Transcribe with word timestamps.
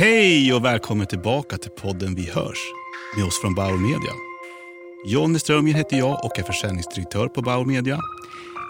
Hej 0.00 0.52
och 0.52 0.64
välkommen 0.64 1.06
tillbaka 1.06 1.58
till 1.58 1.70
podden 1.70 2.14
Vi 2.14 2.30
hörs 2.30 2.58
med 3.16 3.24
oss 3.24 3.40
från 3.40 3.54
Bauer 3.54 3.76
Media. 3.76 4.12
Jonny 5.06 5.38
Strömgren 5.38 5.76
heter 5.76 5.96
jag 5.96 6.24
och 6.24 6.38
är 6.38 6.42
försäljningsdirektör 6.42 7.28
på 7.28 7.42
Bauer 7.42 7.64
Media. 7.64 8.00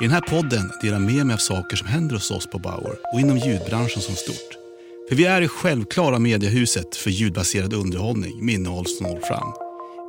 I 0.00 0.04
den 0.04 0.10
här 0.10 0.20
podden 0.20 0.70
delar 0.82 1.00
jag 1.00 1.14
med 1.14 1.26
mig 1.26 1.34
av 1.34 1.38
saker 1.38 1.76
som 1.76 1.88
händer 1.88 2.14
hos 2.14 2.30
oss 2.30 2.46
på 2.46 2.58
Bauer 2.58 2.96
och 3.14 3.20
inom 3.20 3.36
ljudbranschen 3.36 4.02
som 4.02 4.14
stort. 4.14 4.58
För 5.08 5.16
vi 5.16 5.24
är 5.24 5.40
det 5.40 5.48
självklara 5.48 6.18
mediehuset 6.18 6.96
för 6.96 7.10
ljudbaserad 7.10 7.74
underhållning 7.74 8.44
med 8.46 8.54
innehåll 8.54 8.86
som 8.86 9.06
når 9.06 9.20
fram. 9.20 9.52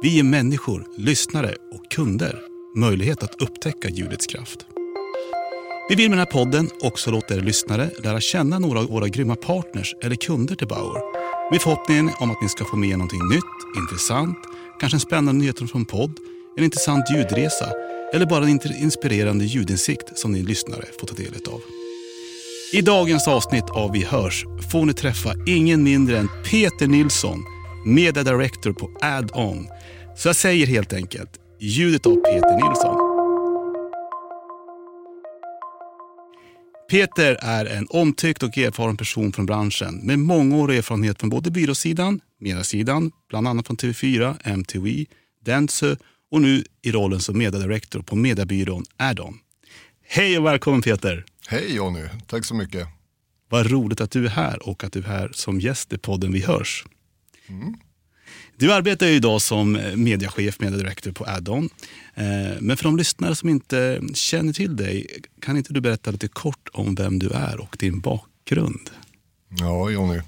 Vi 0.02 0.10
ger 0.10 0.24
människor, 0.24 0.88
lyssnare 0.98 1.56
och 1.72 1.92
kunder 1.92 2.40
möjlighet 2.76 3.24
att 3.24 3.42
upptäcka 3.42 3.90
ljudets 3.90 4.28
kraft. 4.28 4.66
Vi 5.90 5.96
vill 5.96 6.10
med 6.10 6.18
den 6.18 6.28
här 6.28 6.34
podden 6.34 6.70
också 6.82 7.12
låta 7.12 7.34
er 7.34 7.42
lyssnare 7.42 7.90
lära 8.04 8.20
känna 8.20 8.60
några 8.60 8.80
av 8.80 8.86
våra 8.86 9.08
grymma 9.08 9.36
partners 9.36 9.96
eller 10.04 10.16
kunder 10.16 10.56
till 10.56 10.68
Bauer. 10.68 11.02
Med 11.52 11.62
förhoppningen 11.62 12.10
om 12.20 12.32
att 12.32 12.42
ni 12.42 12.50
ska 12.50 12.66
få 12.66 12.76
med 12.76 12.90
er 12.90 12.94
någonting 12.94 13.28
nytt, 13.32 13.78
intressant, 13.78 14.38
kanske 14.80 14.96
en 14.96 15.00
spännande 15.00 15.42
nyhet 15.42 15.72
från 15.72 15.86
podd, 15.86 16.12
en 16.58 16.64
intressant 16.64 17.06
ljudresa 17.12 17.70
eller 18.14 18.26
bara 18.26 18.46
en 18.46 18.60
inspirerande 18.82 19.46
ljudinsikt 19.46 20.18
som 20.18 20.32
ni 20.32 20.42
lyssnare 20.44 20.86
får 21.00 21.08
ta 21.08 21.16
del 21.16 21.34
av. 21.52 21.62
I 22.74 22.82
dagens 22.82 23.28
avsnitt 23.28 23.70
av 23.70 23.92
Vi 23.92 24.04
hörs 24.04 24.46
får 24.72 24.86
ni 24.86 24.94
träffa 24.94 25.34
ingen 25.48 25.84
mindre 25.84 26.18
än 26.18 26.30
Peter 26.52 26.88
Nilsson, 26.88 27.44
Media 27.86 28.24
Director 28.24 28.74
på 28.74 28.92
Add-On. 29.02 29.68
Så 30.18 30.30
jag 30.30 30.36
säger 30.36 30.68
helt 30.68 30.94
enkelt, 30.94 31.30
ljudet 31.60 32.06
av 32.06 32.16
Peter 32.16 32.68
Nilsson. 32.68 33.09
Peter 36.90 37.38
är 37.42 37.66
en 37.66 37.88
omtyckt 37.90 38.44
och 38.44 38.58
erfaren 38.58 38.98
person 38.98 39.34
från 39.34 39.46
branschen 39.46 39.96
med 39.96 40.20
mångårig 40.20 40.78
erfarenhet 40.78 41.20
från 41.20 41.30
både 41.30 41.52
byråsidan, 41.52 42.22
mediasidan, 42.40 43.12
bland 43.30 43.48
annat 43.48 43.68
från 43.68 43.78
TV4, 43.78 44.36
MTV, 44.44 45.06
Dentsu 45.46 45.96
och 46.32 46.42
nu 46.42 46.64
i 46.82 46.92
rollen 46.92 47.20
som 47.20 47.38
mediadirektor 47.38 48.02
på 48.02 48.16
mediebyrån 48.16 48.86
Addon. 48.98 49.40
Hej 50.08 50.38
och 50.38 50.46
välkommen 50.46 50.82
Peter! 50.82 51.26
Hej 51.48 51.76
Jonny, 51.76 52.04
tack 52.28 52.46
så 52.46 52.56
mycket. 52.56 52.88
Vad 53.50 53.72
roligt 53.72 54.02
att 54.02 54.12
du 54.12 54.26
är 54.26 54.30
här 54.30 54.68
och 54.70 54.84
att 54.84 54.94
du 54.94 55.00
är 55.00 55.04
här 55.04 55.32
som 55.34 55.60
gäst 55.60 55.94
i 55.94 55.98
podden 55.98 56.32
Vi 56.32 56.40
hörs. 56.40 56.86
Mm. 57.48 57.76
Du 58.60 58.74
arbetar 58.74 59.08
ju 59.08 59.14
idag 59.14 59.42
som 59.42 59.80
mediachef, 59.96 60.60
mediadirektor 60.60 61.12
på 61.12 61.26
Addon. 61.26 61.70
Eh, 62.16 62.24
men 62.60 62.78
för 62.78 62.84
de 62.84 62.98
lyssnare 62.98 63.36
som 63.36 63.50
inte 63.50 64.02
känner 64.14 64.54
till 64.54 64.76
dig, 64.76 65.08
kan 65.42 65.58
inte 65.58 65.74
du 65.74 65.82
berätta 65.82 66.12
lite 66.12 66.28
kort 66.28 66.70
om 66.74 66.96
vem 66.96 67.20
du 67.20 67.30
är 67.30 67.60
och 67.60 67.76
din 67.80 68.00
bakgrund? 68.00 68.90
Ja, 69.60 69.90
Jonny. 69.90 70.22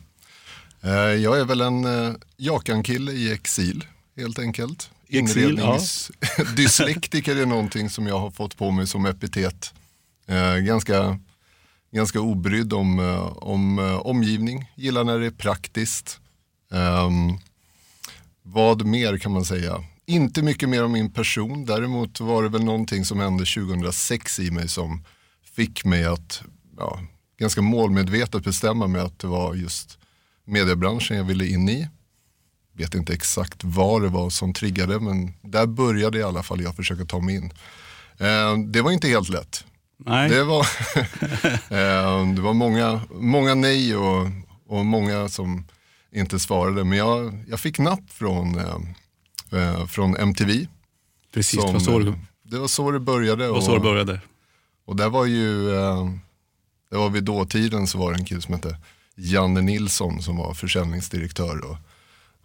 Eh, 0.81 0.91
jag 0.93 1.39
är 1.39 1.45
väl 1.45 1.61
en 1.61 1.85
eh, 1.85 2.13
Jakan-kille 2.37 3.11
i 3.11 3.31
exil, 3.31 3.85
helt 4.17 4.39
enkelt. 4.39 4.89
Inredningsdyslektiker 5.07 7.35
ja. 7.35 7.41
är 7.41 7.45
någonting 7.45 7.89
som 7.89 8.07
jag 8.07 8.19
har 8.19 8.31
fått 8.31 8.57
på 8.57 8.71
mig 8.71 8.87
som 8.87 9.05
epitet. 9.05 9.73
Ganska, 10.65 11.19
ganska 11.91 12.21
obrydd 12.21 12.73
om, 12.73 12.99
om 13.35 13.79
omgivning, 14.03 14.71
gillar 14.75 15.03
när 15.03 15.19
det 15.19 15.25
är 15.25 15.31
praktiskt. 15.31 16.19
Vad 18.43 18.85
mer 18.85 19.17
kan 19.17 19.31
man 19.31 19.45
säga? 19.45 19.83
Inte 20.05 20.41
mycket 20.41 20.69
mer 20.69 20.83
om 20.83 20.91
min 20.91 21.11
person, 21.11 21.65
däremot 21.65 22.19
var 22.19 22.43
det 22.43 22.49
väl 22.49 22.63
någonting 22.63 23.05
som 23.05 23.19
hände 23.19 23.45
2006 23.45 24.39
i 24.39 24.51
mig 24.51 24.69
som 24.69 25.03
fick 25.55 25.85
mig 25.85 26.05
att 26.05 26.43
ja, 26.77 26.99
ganska 27.39 27.61
målmedvetet 27.61 28.43
bestämma 28.43 28.87
mig 28.87 29.01
att 29.01 29.19
det 29.19 29.27
var 29.27 29.55
just 29.55 29.97
mediebranschen 30.45 31.17
jag 31.17 31.23
ville 31.23 31.47
in 31.47 31.69
i. 31.69 31.87
Vet 32.73 32.95
inte 32.95 33.13
exakt 33.13 33.63
vad 33.63 34.01
det 34.01 34.07
var 34.07 34.29
som 34.29 34.53
triggade 34.53 34.99
men 34.99 35.33
där 35.41 35.65
började 35.65 36.19
i 36.19 36.23
alla 36.23 36.43
fall 36.43 36.61
jag 36.61 36.75
försöka 36.75 37.05
ta 37.05 37.19
mig 37.19 37.35
in. 37.35 37.53
Eh, 38.17 38.57
det 38.57 38.81
var 38.81 38.91
inte 38.91 39.07
helt 39.07 39.29
lätt. 39.29 39.65
Nej. 39.97 40.29
Det 40.29 40.43
var, 40.43 40.59
eh, 41.69 42.33
det 42.35 42.41
var 42.41 42.53
många, 42.53 43.01
många 43.11 43.55
nej 43.55 43.95
och, 43.95 44.27
och 44.67 44.85
många 44.85 45.29
som 45.29 45.65
inte 46.15 46.39
svarade. 46.39 46.83
Men 46.83 46.97
jag, 46.97 47.43
jag 47.47 47.59
fick 47.59 47.79
napp 47.79 48.09
från, 48.09 48.57
eh, 48.57 48.75
eh 49.51 49.85
från 49.85 50.15
MTV. 50.17 50.67
Precis, 51.33 51.61
som, 51.61 51.67
det, 51.67 51.73
var 51.73 51.79
så 51.79 51.99
det, 51.99 52.13
det 52.43 52.59
var 52.59 52.67
så 52.67 52.91
det 52.91 52.99
började. 52.99 53.49
Och, 53.49 53.63
så 53.63 53.73
det 53.73 53.79
började. 53.79 54.21
Och 54.85 54.95
där 54.95 55.09
var 55.09 55.25
ju, 55.25 55.75
eh, 55.75 56.09
det 56.89 56.97
var 56.97 57.09
vid 57.09 57.23
dåtiden 57.23 57.87
så 57.87 57.97
var 57.97 58.11
det 58.11 58.17
en 58.17 58.25
kille 58.25 58.41
som 58.41 58.53
hette 58.53 58.77
Janne 59.15 59.61
Nilsson 59.61 60.21
som 60.21 60.37
var 60.37 60.53
försäljningsdirektör. 60.53 61.65
Och 61.65 61.77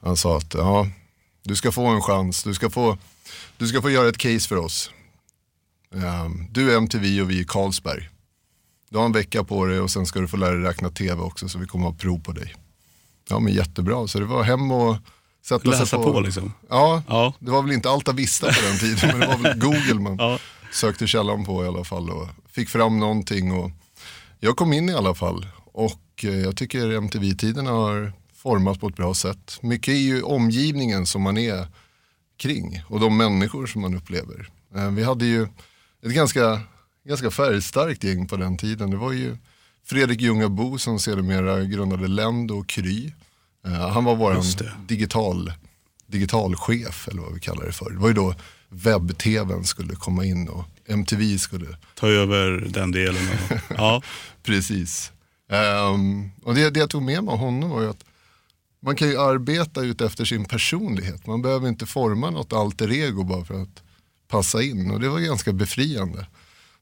han 0.03 0.17
sa 0.17 0.37
att 0.37 0.55
ja, 0.55 0.89
du 1.43 1.57
ska 1.57 1.73
få 1.73 1.87
en 1.87 2.03
chans, 2.03 2.43
du 2.43 2.55
ska 2.55 2.71
få, 2.71 2.99
du 3.57 3.69
ska 3.69 3.83
få 3.83 3.91
göra 3.91 4.09
ett 4.09 4.19
case 4.19 4.49
för 4.49 4.57
oss. 4.57 4.91
Um, 5.91 6.47
du 6.51 6.73
är 6.73 6.77
MTV 6.77 7.21
och 7.21 7.31
vi 7.31 7.41
är 7.41 7.45
Carlsberg. 7.45 8.09
Du 8.91 8.99
har 8.99 9.05
en 9.05 9.13
vecka 9.13 9.45
på 9.45 9.67
dig 9.67 9.81
och 9.81 9.91
sen 9.91 10.07
ska 10.07 10.21
du 10.21 10.29
få 10.29 10.37
lära 10.37 10.55
dig 10.55 10.63
räkna 10.63 10.91
tv 10.91 11.23
också 11.23 11.49
så 11.49 11.59
vi 11.59 11.67
kommer 11.67 11.85
ha 11.85 11.95
prov 11.95 12.23
på 12.23 12.33
dig. 12.33 12.55
Ja 13.29 13.39
men 13.39 13.53
jättebra, 13.53 14.07
så 14.07 14.19
det 14.19 14.25
var 14.25 14.43
hem 14.43 14.71
och 14.71 14.97
sätta 15.45 15.71
Läsa 15.71 15.87
sig 15.87 15.99
på. 15.99 16.13
på 16.13 16.21
liksom. 16.21 16.53
ja, 16.69 17.03
ja, 17.09 17.35
det 17.39 17.51
var 17.51 17.63
väl 17.63 17.73
inte 17.73 17.91
Alta 17.91 18.13
Vista 18.13 18.47
på 18.47 18.61
den 18.69 18.79
tiden, 18.79 19.19
men 19.19 19.21
det 19.21 19.27
var 19.27 19.39
väl 19.39 19.59
Google 19.61 20.01
man 20.01 20.17
ja. 20.17 20.39
sökte 20.73 21.07
källan 21.07 21.45
på 21.45 21.65
i 21.65 21.69
alla 21.69 21.85
fall 21.85 22.11
och 22.11 22.29
fick 22.51 22.69
fram 22.69 23.01
någonting. 23.01 23.53
Och 23.53 23.71
jag 24.41 24.57
kom 24.57 24.73
in 24.73 24.89
i 24.89 24.95
alla 24.95 25.15
fall 25.15 25.47
och 25.73 26.25
eh, 26.25 26.39
jag 26.39 26.57
tycker 26.57 26.93
MTV-tiden 26.93 27.67
har 27.67 28.13
formats 28.35 28.81
på 28.81 28.89
ett 28.89 28.97
bra 28.97 29.15
sätt. 29.15 29.59
Mycket 29.61 29.95
är 29.95 29.99
ju 29.99 30.23
omgivningen 30.23 31.07
som 31.07 31.23
man 31.23 31.39
är 31.39 31.67
kring 32.37 32.83
och 32.89 33.01
de 33.01 33.17
människor 33.17 33.67
som 33.67 33.81
man 33.81 33.95
upplever. 33.95 34.49
Eh, 34.77 34.91
vi 34.91 35.05
hade 35.05 35.27
ju 35.27 35.43
ett 36.03 36.13
ganska, 36.13 36.61
ganska 37.05 37.31
färgstarkt 37.31 38.05
gäng 38.05 38.27
på 38.27 38.37
den 38.37 38.57
tiden. 38.57 38.91
Det 38.91 38.97
var 38.97 39.13
ju 39.13 39.37
Fredrik 39.89 40.21
Ljungabo 40.21 40.79
som 40.79 40.99
sedermera 40.99 41.65
grundade 41.65 42.09
Lend 42.09 42.51
och 42.51 42.69
Kry. 42.69 43.13
Uh, 43.67 43.73
han 43.73 44.05
var 44.05 44.17
vår 44.17 44.39
digital, 44.89 45.53
digitalchef 46.07 47.09
eller 47.09 47.23
vad 47.23 47.35
vi 47.35 47.41
kallar 47.41 47.67
det 47.67 47.73
för. 47.73 47.91
Det 47.91 47.99
var 47.99 48.09
ju 48.09 48.15
då 48.15 48.35
webb-tvn 48.69 49.65
skulle 49.65 49.95
komma 49.95 50.25
in 50.25 50.49
och 50.49 50.65
MTV 50.87 51.39
skulle 51.39 51.77
ta 51.95 52.09
över 52.09 52.69
den 52.71 52.91
delen. 52.91 53.23
ja. 53.69 54.03
Precis. 54.43 55.13
Um, 55.93 56.31
och 56.43 56.55
det, 56.55 56.71
det 56.71 56.81
jag 56.81 56.91
tog 56.91 57.03
med 57.03 57.25
mig 57.25 57.33
av 57.33 57.39
honom 57.39 57.71
var 57.71 57.83
ju 57.83 57.91
att 57.91 58.05
man 58.83 58.97
kan 58.97 59.09
ju 59.09 59.21
arbeta 59.21 59.81
ut 59.81 60.01
efter 60.01 60.25
sin 60.25 60.45
personlighet. 60.45 61.27
Man 61.27 61.43
behöver 61.43 61.69
inte 61.69 61.87
forma 61.87 62.31
något 62.31 62.53
alter 62.53 62.93
ego 62.93 63.25
bara 63.25 63.45
för 63.45 63.63
att 63.63 63.83
passa 64.29 64.63
in 64.63 64.91
och 64.91 65.01
det 65.01 65.09
var 65.09 65.19
ganska 65.19 65.53
befriande. 65.53 66.27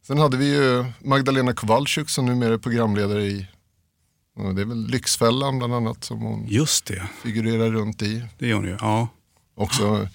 Sen 0.07 0.19
hade 0.19 0.37
vi 0.37 0.55
ju 0.55 0.85
Magdalena 0.99 1.55
Kowalczyk 1.55 2.09
som 2.09 2.27
numera 2.27 2.55
är 2.55 2.59
programledare 2.59 3.23
i 3.23 3.47
det 4.37 4.61
är 4.61 4.65
väl 4.65 4.87
Lyxfällan 4.87 5.59
bland 5.59 5.75
annat 5.75 6.05
som 6.05 6.19
hon 6.19 6.47
Just 6.49 6.87
det. 6.87 7.09
figurerar 7.23 7.71
runt 7.71 8.03
i. 8.03 8.25
Det 8.39 8.47
gör 8.47 8.57
hon 8.57 8.65
ju, 8.65 8.77
ja. 8.81 9.09
Också, 9.55 10.09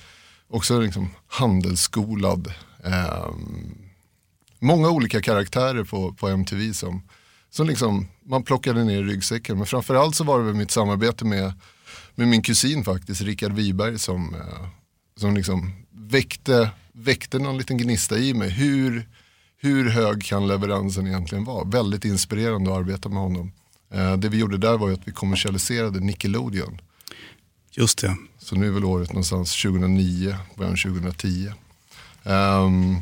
också 0.48 0.80
liksom 0.80 1.10
handelsskolad. 1.28 2.54
Eh, 2.84 3.30
många 4.60 4.90
olika 4.90 5.22
karaktärer 5.22 5.84
på, 5.84 6.14
på 6.14 6.28
MTV 6.28 6.74
som, 6.74 7.02
som 7.50 7.68
liksom, 7.68 8.08
man 8.26 8.44
plockade 8.44 8.84
ner 8.84 9.00
i 9.00 9.04
ryggsäcken. 9.04 9.58
Men 9.58 9.66
framförallt 9.68 10.16
så 10.16 10.24
var 10.24 10.44
det 10.44 10.54
mitt 10.54 10.72
samarbete 10.72 11.26
med, 11.26 11.54
med 12.16 12.28
min 12.28 12.42
kusin 12.42 12.84
faktiskt, 12.84 13.22
Rickard 13.22 13.52
Wiberg 13.52 14.00
som, 14.00 14.36
eh, 14.36 14.68
som 15.18 15.36
liksom 15.36 15.72
väckte, 15.92 16.72
väckte 16.92 17.40
någon 17.40 17.58
liten 17.58 17.78
gnista 17.78 18.18
i 18.18 18.34
mig. 18.34 18.50
Hur, 18.50 19.08
hur 19.62 19.90
hög 19.90 20.24
kan 20.24 20.48
leveransen 20.48 21.08
egentligen 21.08 21.44
vara? 21.44 21.64
Väldigt 21.64 22.06
inspirerande 22.06 22.72
att 22.72 22.78
arbeta 22.78 23.10
med 23.10 23.20
honom. 23.20 23.52
Eh, 23.92 24.18
det 24.18 24.30
vi 24.30 24.38
gjorde 24.38 24.58
där 24.58 24.78
var 24.78 24.92
att 24.92 25.08
vi 25.08 25.12
kommersialiserade 25.12 26.00
Nickelodeon. 26.00 26.82
Just 27.72 27.98
det. 27.98 28.18
Så 28.38 28.56
nu 28.56 28.68
är 28.68 28.72
väl 28.72 28.86
året 28.86 29.10
någonstans 29.10 29.62
2009, 29.62 30.36
början 30.56 30.76
2010. 30.76 31.52
Um, 32.24 33.02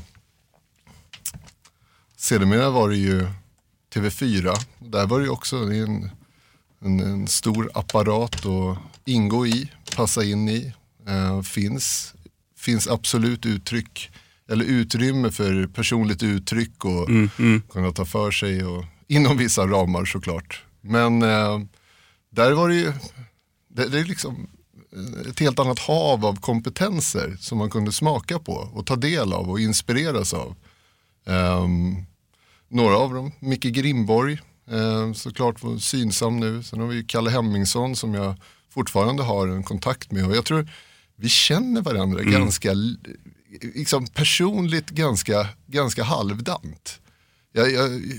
sedermera 2.16 2.70
var 2.70 2.90
det 2.90 2.98
ju 2.98 3.28
TV4. 3.94 4.54
Där 4.80 5.06
var 5.06 5.20
det 5.20 5.26
ju 5.26 5.32
också 5.32 5.58
en, 5.58 6.10
en, 6.80 7.00
en 7.00 7.28
stor 7.28 7.72
apparat 7.74 8.46
att 8.46 8.78
ingå 9.06 9.48
i, 9.48 9.72
passa 9.96 10.24
in 10.24 10.50
i. 10.50 10.74
Uh, 11.10 11.42
finns, 11.42 12.14
finns 12.56 12.88
absolut 12.88 13.46
uttryck 13.46 14.12
eller 14.50 14.66
utrymme 14.66 15.32
för 15.32 15.68
personligt 15.68 16.24
uttryck 16.24 16.86
och 16.86 17.10
mm, 17.10 17.30
mm. 17.40 17.62
kunna 17.62 17.92
ta 17.92 18.06
för 18.06 18.32
sig 18.32 18.66
och, 18.66 18.86
inom 19.08 19.38
vissa 19.38 19.68
ramar 19.68 20.06
såklart. 20.06 20.64
Men 20.82 21.22
eh, 21.22 21.60
där 22.30 22.52
var 22.52 22.70
det 22.70 22.76
ju, 22.76 22.94
det, 23.68 23.88
det, 23.88 24.00
är 24.00 24.06
liksom 24.06 24.48
ett 25.30 25.40
helt 25.40 25.60
annat 25.60 25.80
hav 25.80 26.26
av 26.26 26.40
kompetenser 26.40 27.38
som 27.40 27.58
man 27.58 27.70
kunde 27.70 27.92
smaka 27.92 28.40
på 28.40 28.54
och 28.54 28.86
ta 28.86 28.96
del 28.96 29.34
av 29.34 29.50
och 29.50 29.60
inspireras 29.60 30.34
av. 30.34 30.56
Um, 31.26 32.06
några 32.70 32.98
av 32.98 33.14
dem, 33.14 33.32
Micke 33.40 33.64
Grimborg, 33.64 34.40
Eh, 34.72 35.14
såklart 35.14 35.64
var 35.64 35.78
synsam 35.78 36.40
nu. 36.40 36.64
Sen 36.64 36.80
har 36.80 36.88
vi 36.88 37.04
Kalle 37.04 37.30
Hemmingsson 37.30 37.96
som 37.96 38.14
jag 38.14 38.36
fortfarande 38.70 39.24
har 39.24 39.48
en 39.48 39.64
kontakt 39.64 40.12
med. 40.12 40.28
Och 40.28 40.36
jag 40.36 40.46
tror 40.46 40.70
vi 41.16 41.30
känner 41.30 41.82
varandra 41.82 42.20
mm. 42.20 42.34
ganska, 42.34 42.72
liksom 43.62 44.08
personligt 44.08 44.90
ganska, 44.90 45.48
ganska 45.68 46.04
halvdant. 46.04 47.00
Jag, 47.54 47.72
jag, 47.72 47.86
mm, 47.86 48.14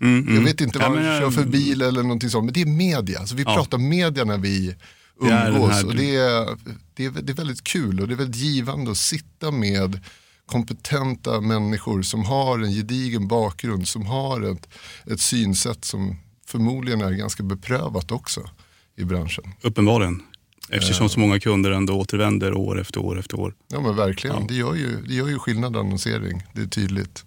mm. 0.00 0.34
jag 0.34 0.42
vet 0.42 0.60
inte 0.60 0.78
vad 0.78 0.98
ja, 0.98 1.02
jag 1.02 1.20
kör 1.22 1.30
för 1.30 1.44
bil 1.44 1.82
eller 1.82 2.02
någonting 2.02 2.30
sånt, 2.30 2.44
men 2.44 2.54
det 2.54 2.62
är 2.62 2.66
media. 2.66 3.18
Alltså 3.18 3.34
vi 3.34 3.42
ja. 3.42 3.54
pratar 3.54 3.78
media 3.78 4.24
när 4.24 4.38
vi 4.38 4.76
umgås. 5.20 5.84
och 5.84 5.94
det 5.94 6.16
är, 6.16 6.58
det, 6.94 7.04
är, 7.04 7.10
det 7.10 7.32
är 7.32 7.36
väldigt 7.36 7.64
kul 7.64 8.00
och 8.00 8.08
det 8.08 8.14
är 8.14 8.16
väldigt 8.16 8.42
givande 8.42 8.90
att 8.90 8.98
sitta 8.98 9.50
med 9.50 10.00
kompetenta 10.46 11.40
människor 11.40 12.02
som 12.02 12.24
har 12.24 12.58
en 12.58 12.72
gedigen 12.72 13.28
bakgrund, 13.28 13.88
som 13.88 14.06
har 14.06 14.52
ett, 14.52 14.68
ett 15.06 15.20
synsätt 15.20 15.84
som 15.84 16.16
förmodligen 16.46 17.00
är 17.00 17.10
ganska 17.10 17.42
beprövat 17.42 18.10
också 18.10 18.50
i 18.96 19.04
branschen. 19.04 19.44
Uppenbarligen. 19.62 20.22
Eftersom 20.68 21.08
så 21.08 21.20
många 21.20 21.40
kunder 21.40 21.70
ändå 21.70 21.92
återvänder 22.00 22.54
år 22.54 22.80
efter 22.80 23.00
år 23.00 23.18
efter 23.18 23.40
år. 23.40 23.54
Ja 23.68 23.80
men 23.80 23.96
verkligen, 23.96 24.36
ja. 24.36 24.44
Det, 24.48 24.54
gör 24.54 24.74
ju, 24.74 25.02
det 25.02 25.14
gör 25.14 25.28
ju 25.28 25.38
skillnad 25.38 25.76
annonsering, 25.76 26.42
det 26.52 26.62
är 26.62 26.66
tydligt. 26.66 27.24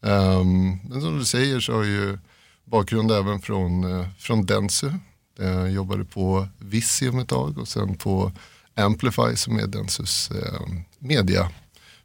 Um, 0.00 0.78
men 0.88 1.00
som 1.00 1.18
du 1.18 1.24
säger 1.24 1.60
så 1.60 1.72
har 1.72 1.84
ju 1.84 2.18
bakgrund 2.64 3.10
även 3.10 3.40
från, 3.40 3.84
uh, 3.84 4.06
från 4.18 4.46
Dentsu. 4.46 4.90
Jag 5.38 5.70
jobbade 5.70 6.04
på 6.04 6.48
Visium 6.58 7.18
ett 7.18 7.28
tag 7.28 7.58
och 7.58 7.68
sen 7.68 7.94
på 7.94 8.32
Amplify 8.74 9.36
som 9.36 9.58
är 9.58 9.66
Dentsus 9.66 10.30
uh, 10.30 10.68
media, 10.98 11.50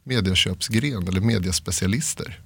mediaköpsgren 0.04 1.08
eller 1.08 1.22
mediaspecialister. 1.22 2.42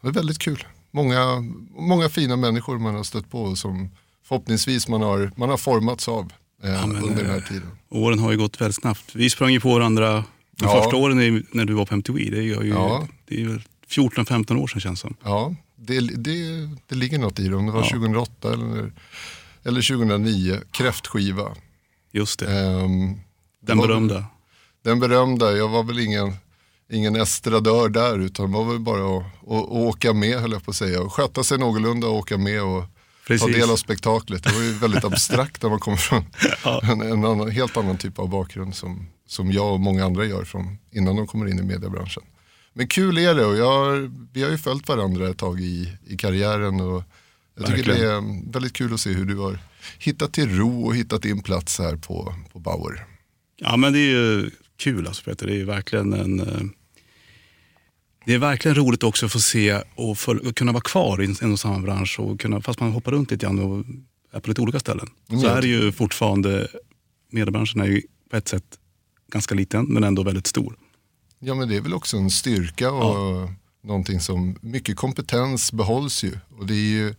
Det 0.00 0.08
är 0.08 0.12
väldigt 0.12 0.38
kul. 0.38 0.66
Många, 0.90 1.44
många 1.70 2.08
fina 2.08 2.36
människor 2.36 2.78
man 2.78 2.94
har 2.94 3.02
stött 3.02 3.30
på 3.30 3.56
som 3.56 3.90
förhoppningsvis 4.24 4.88
man 4.88 5.02
har, 5.02 5.32
man 5.36 5.48
har 5.48 5.56
formats 5.56 6.08
av 6.08 6.22
eh, 6.22 6.28
ja, 6.62 6.86
men, 6.86 7.02
under 7.02 7.22
den 7.22 7.30
här 7.30 7.40
tiden. 7.40 7.70
Åren 7.88 8.18
har 8.18 8.30
ju 8.30 8.38
gått 8.38 8.60
väldigt 8.60 8.76
snabbt. 8.76 9.14
Vi 9.14 9.30
sprang 9.30 9.50
ju 9.50 9.60
på 9.60 9.74
varandra 9.74 10.24
de 10.50 10.64
ja. 10.64 10.82
första 10.82 10.96
åren 10.96 11.44
när 11.52 11.64
du 11.64 11.72
var 11.72 11.86
på 11.86 11.94
MTV. 11.94 12.30
Det 12.30 12.38
är 12.38 12.42
ju, 12.42 12.68
ja. 12.68 13.08
det 13.28 13.42
är 13.42 13.62
14-15 13.88 14.56
år 14.62 14.66
sedan 14.66 14.80
känns 14.80 15.02
det 15.02 15.08
som. 15.08 15.16
Ja, 15.24 15.54
det, 15.76 16.00
det, 16.00 16.68
det 16.86 16.94
ligger 16.94 17.18
något 17.18 17.38
i 17.38 17.48
det. 17.48 17.56
Om 17.56 17.66
det 17.66 17.72
var 17.72 17.80
ja. 17.80 17.90
2008 17.90 18.52
eller, 18.52 18.92
eller 19.64 19.96
2009, 19.96 20.60
kräftskiva. 20.70 21.54
Just 22.12 22.38
det. 22.38 22.46
Um, 22.46 23.20
den 23.60 23.78
berömda. 23.78 24.24
Den 24.84 25.00
berömda, 25.00 25.56
jag 25.56 25.68
var 25.68 25.82
väl 25.82 25.98
ingen, 25.98 26.36
ingen 26.90 27.16
estradör 27.16 27.88
där 27.88 28.18
utan 28.18 28.46
det 28.50 28.58
var 28.58 28.64
väl 28.64 28.78
bara 28.78 29.18
att, 29.18 29.24
att, 29.24 29.64
att 29.64 29.70
åka 29.70 30.12
med 30.12 30.40
höll 30.40 30.52
jag 30.52 30.64
på 30.64 30.70
att 30.70 30.76
säga. 30.76 31.02
Och 31.02 31.12
sköta 31.12 31.44
sig 31.44 31.58
någorlunda 31.58 32.06
och 32.06 32.14
åka 32.14 32.38
med 32.38 32.62
och 32.62 32.84
Precis. 33.28 33.46
ta 33.46 33.60
del 33.60 33.70
av 33.70 33.76
spektaklet. 33.76 34.44
Det 34.44 34.52
var 34.52 34.62
ju 34.62 34.72
väldigt 34.72 35.04
abstrakt 35.04 35.62
när 35.62 35.70
man 35.70 35.78
kommer 35.78 35.96
från 35.96 36.24
ja. 36.64 36.80
en, 36.82 37.00
en 37.00 37.24
annan, 37.24 37.50
helt 37.50 37.76
annan 37.76 37.98
typ 37.98 38.18
av 38.18 38.28
bakgrund 38.28 38.74
som, 38.74 39.06
som 39.26 39.52
jag 39.52 39.72
och 39.72 39.80
många 39.80 40.04
andra 40.04 40.24
gör 40.24 40.44
från, 40.44 40.78
innan 40.90 41.16
de 41.16 41.26
kommer 41.26 41.46
in 41.46 41.58
i 41.58 41.62
mediebranschen. 41.62 42.22
Men 42.72 42.88
kul 42.88 43.18
är 43.18 43.34
det 43.34 43.44
och 43.44 43.56
jag, 43.56 44.10
vi 44.32 44.42
har 44.42 44.50
ju 44.50 44.58
följt 44.58 44.88
varandra 44.88 45.28
ett 45.28 45.38
tag 45.38 45.60
i, 45.60 45.92
i 46.06 46.16
karriären. 46.16 46.80
Och 46.80 47.02
jag 47.54 47.66
tycker 47.66 47.76
Verkligen. 47.76 48.42
det 48.42 48.48
är 48.48 48.52
väldigt 48.52 48.72
kul 48.72 48.94
att 48.94 49.00
se 49.00 49.10
hur 49.10 49.24
du 49.24 49.36
har 49.36 49.58
hittat 49.98 50.32
till 50.32 50.56
ro 50.56 50.86
och 50.86 50.96
hittat 50.96 51.22
din 51.22 51.42
plats 51.42 51.78
här 51.78 51.96
på, 51.96 52.34
på 52.52 52.58
Bauer. 52.58 53.06
Ja 53.56 53.76
men 53.76 53.92
det 53.92 53.98
är 53.98 54.10
ju 54.10 54.50
kul 54.76 55.06
alltså 55.06 55.24
Peter. 55.24 55.46
Det 55.46 55.60
är 55.60 55.64
verkligen 55.64 56.12
en 56.12 56.40
eh, 56.40 56.60
det 58.28 58.34
är 58.34 58.38
verkligen 58.38 58.74
roligt 58.74 59.02
också 59.02 59.26
att 59.26 59.32
få 59.32 59.40
se 59.40 59.82
och 59.94 60.18
för, 60.18 60.52
kunna 60.52 60.72
vara 60.72 60.82
kvar 60.82 61.22
i 61.22 61.36
en 61.40 61.52
och 61.52 61.60
samma 61.60 61.78
bransch. 61.78 62.20
Och 62.20 62.40
kunna, 62.40 62.60
fast 62.60 62.80
man 62.80 62.92
hoppar 62.92 63.12
runt 63.12 63.30
lite 63.30 63.46
grann 63.46 63.58
och 63.58 63.84
är 64.32 64.40
på 64.40 64.48
lite 64.48 64.60
olika 64.60 64.80
ställen. 64.80 65.10
Mm. 65.28 65.40
Så 65.40 65.46
är 65.46 65.60
det 65.62 65.68
ju 65.68 65.92
fortfarande, 65.92 66.68
mediebranschen 67.30 67.80
är 67.80 67.86
ju 67.86 68.02
på 68.30 68.36
ett 68.36 68.48
sätt 68.48 68.64
ganska 69.32 69.54
liten 69.54 69.84
men 69.84 70.04
ändå 70.04 70.22
väldigt 70.22 70.46
stor. 70.46 70.76
Ja 71.38 71.54
men 71.54 71.68
det 71.68 71.76
är 71.76 71.80
väl 71.80 71.94
också 71.94 72.16
en 72.16 72.30
styrka 72.30 72.92
och 72.92 73.14
ja. 73.14 73.54
någonting 73.82 74.20
som, 74.20 74.58
mycket 74.60 74.96
kompetens 74.96 75.72
behålls 75.72 76.24
ju. 76.24 76.38
Och 76.58 76.66
det 76.66 76.74
är 76.74 76.90
ju, 76.90 77.14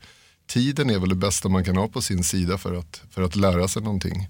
tiden 0.47 0.89
är 0.89 0.99
väl 0.99 1.09
det 1.09 1.15
bästa 1.15 1.49
man 1.49 1.63
kan 1.63 1.77
ha 1.77 1.87
på 1.87 2.01
sin 2.01 2.23
sida 2.23 2.57
för 2.57 2.73
att, 2.73 3.01
för 3.11 3.21
att 3.21 3.35
lära 3.35 3.67
sig 3.67 3.81
någonting. 3.81 4.27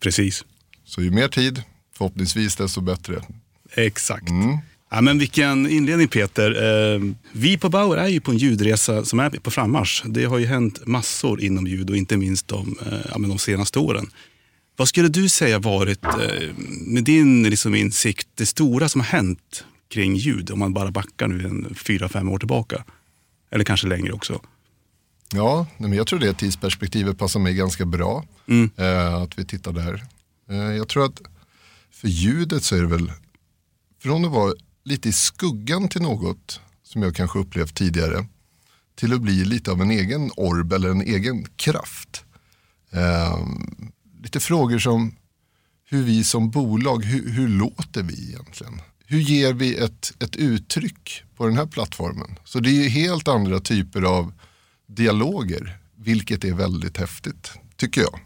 Precis. 0.00 0.44
Så 0.84 1.02
ju 1.02 1.10
mer 1.10 1.28
tid, 1.28 1.62
förhoppningsvis 1.92 2.56
desto 2.56 2.80
bättre. 2.80 3.22
Exakt. 3.72 4.28
Mm. 4.28 4.58
Ja, 4.90 5.00
men 5.00 5.18
vilken 5.18 5.70
inledning 5.70 6.08
Peter. 6.08 6.50
Eh, 6.94 7.00
vi 7.32 7.58
på 7.58 7.68
Bauer 7.68 7.96
är 7.96 8.08
ju 8.08 8.20
på 8.20 8.30
en 8.30 8.38
ljudresa 8.38 9.04
som 9.04 9.20
är 9.20 9.30
på 9.30 9.50
frammarsch. 9.50 10.02
Det 10.06 10.24
har 10.24 10.38
ju 10.38 10.46
hänt 10.46 10.86
massor 10.86 11.40
inom 11.40 11.66
ljud 11.66 11.90
och 11.90 11.96
inte 11.96 12.16
minst 12.16 12.48
de, 12.48 12.78
eh, 12.86 12.98
ja, 13.08 13.18
de 13.18 13.38
senaste 13.38 13.78
åren. 13.78 14.10
Vad 14.76 14.88
skulle 14.88 15.08
du 15.08 15.28
säga 15.28 15.58
varit, 15.58 16.04
eh, 16.04 16.54
med 16.86 17.04
din 17.04 17.42
liksom, 17.42 17.74
insikt, 17.74 18.28
det 18.34 18.46
stora 18.46 18.88
som 18.88 19.00
har 19.00 19.08
hänt 19.08 19.64
kring 19.88 20.16
ljud? 20.16 20.50
Om 20.50 20.58
man 20.58 20.72
bara 20.72 20.90
backar 20.90 21.28
nu 21.28 21.44
en 21.44 21.74
fyra, 21.74 22.08
fem 22.08 22.28
år 22.28 22.38
tillbaka. 22.38 22.84
Eller 23.50 23.64
kanske 23.64 23.86
längre 23.86 24.12
också. 24.12 24.40
Ja, 25.32 25.66
men 25.78 25.92
jag 25.92 26.06
tror 26.06 26.18
det 26.18 26.34
tidsperspektivet 26.34 27.18
passar 27.18 27.40
mig 27.40 27.54
ganska 27.54 27.84
bra. 27.84 28.24
Mm. 28.48 28.70
att 29.22 29.38
vi 29.38 29.44
tittar 29.44 29.72
där. 29.72 30.04
jag 30.76 30.88
tror 30.88 31.04
att 31.04 31.20
för 31.90 32.08
ljudet 32.08 32.64
så 32.64 32.76
är 32.76 32.80
det 32.80 32.86
väl, 32.86 33.12
från 34.02 34.24
att 34.24 34.30
vara 34.30 34.52
lite 34.86 35.08
i 35.08 35.12
skuggan 35.12 35.88
till 35.88 36.02
något 36.02 36.60
som 36.82 37.02
jag 37.02 37.14
kanske 37.14 37.38
upplevt 37.38 37.74
tidigare 37.74 38.26
till 38.94 39.12
att 39.12 39.20
bli 39.20 39.44
lite 39.44 39.70
av 39.70 39.82
en 39.82 39.90
egen 39.90 40.30
orb 40.36 40.72
eller 40.72 40.88
en 40.88 41.02
egen 41.02 41.46
kraft. 41.56 42.24
Eh, 42.90 43.46
lite 44.22 44.40
frågor 44.40 44.78
som 44.78 45.16
hur 45.84 46.02
vi 46.02 46.24
som 46.24 46.50
bolag, 46.50 47.04
hur, 47.04 47.30
hur, 47.30 47.48
låter 47.48 48.02
vi 48.02 48.28
egentligen? 48.28 48.80
Hur 49.06 49.18
ger 49.18 49.52
vi 49.52 49.76
ett, 49.76 50.12
ett 50.22 50.36
uttryck 50.36 51.22
på 51.36 51.46
den 51.46 51.56
här 51.56 51.66
plattformen? 51.66 52.38
Så 52.44 52.60
det 52.60 52.70
är 52.70 52.82
ju 52.82 52.88
helt 52.88 53.28
andra 53.28 53.60
typer 53.60 54.02
av 54.02 54.32
dialoger, 54.86 55.78
vilket 55.96 56.44
är 56.44 56.52
väldigt 56.52 56.96
häftigt, 56.96 57.52
tycker 57.76 58.00
jag. 58.00 58.20